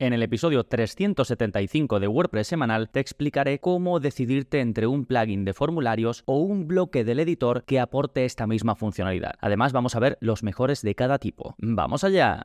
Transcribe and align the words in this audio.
En 0.00 0.12
el 0.12 0.22
episodio 0.22 0.62
375 0.62 1.98
de 1.98 2.06
WordPress 2.06 2.46
semanal 2.46 2.88
te 2.88 3.00
explicaré 3.00 3.58
cómo 3.58 3.98
decidirte 3.98 4.60
entre 4.60 4.86
un 4.86 5.06
plugin 5.06 5.44
de 5.44 5.54
formularios 5.54 6.22
o 6.24 6.38
un 6.38 6.68
bloque 6.68 7.02
del 7.02 7.18
editor 7.18 7.64
que 7.64 7.80
aporte 7.80 8.24
esta 8.24 8.46
misma 8.46 8.76
funcionalidad. 8.76 9.34
Además 9.40 9.72
vamos 9.72 9.96
a 9.96 9.98
ver 9.98 10.16
los 10.20 10.44
mejores 10.44 10.82
de 10.82 10.94
cada 10.94 11.18
tipo. 11.18 11.56
¡Vamos 11.58 12.04
allá! 12.04 12.44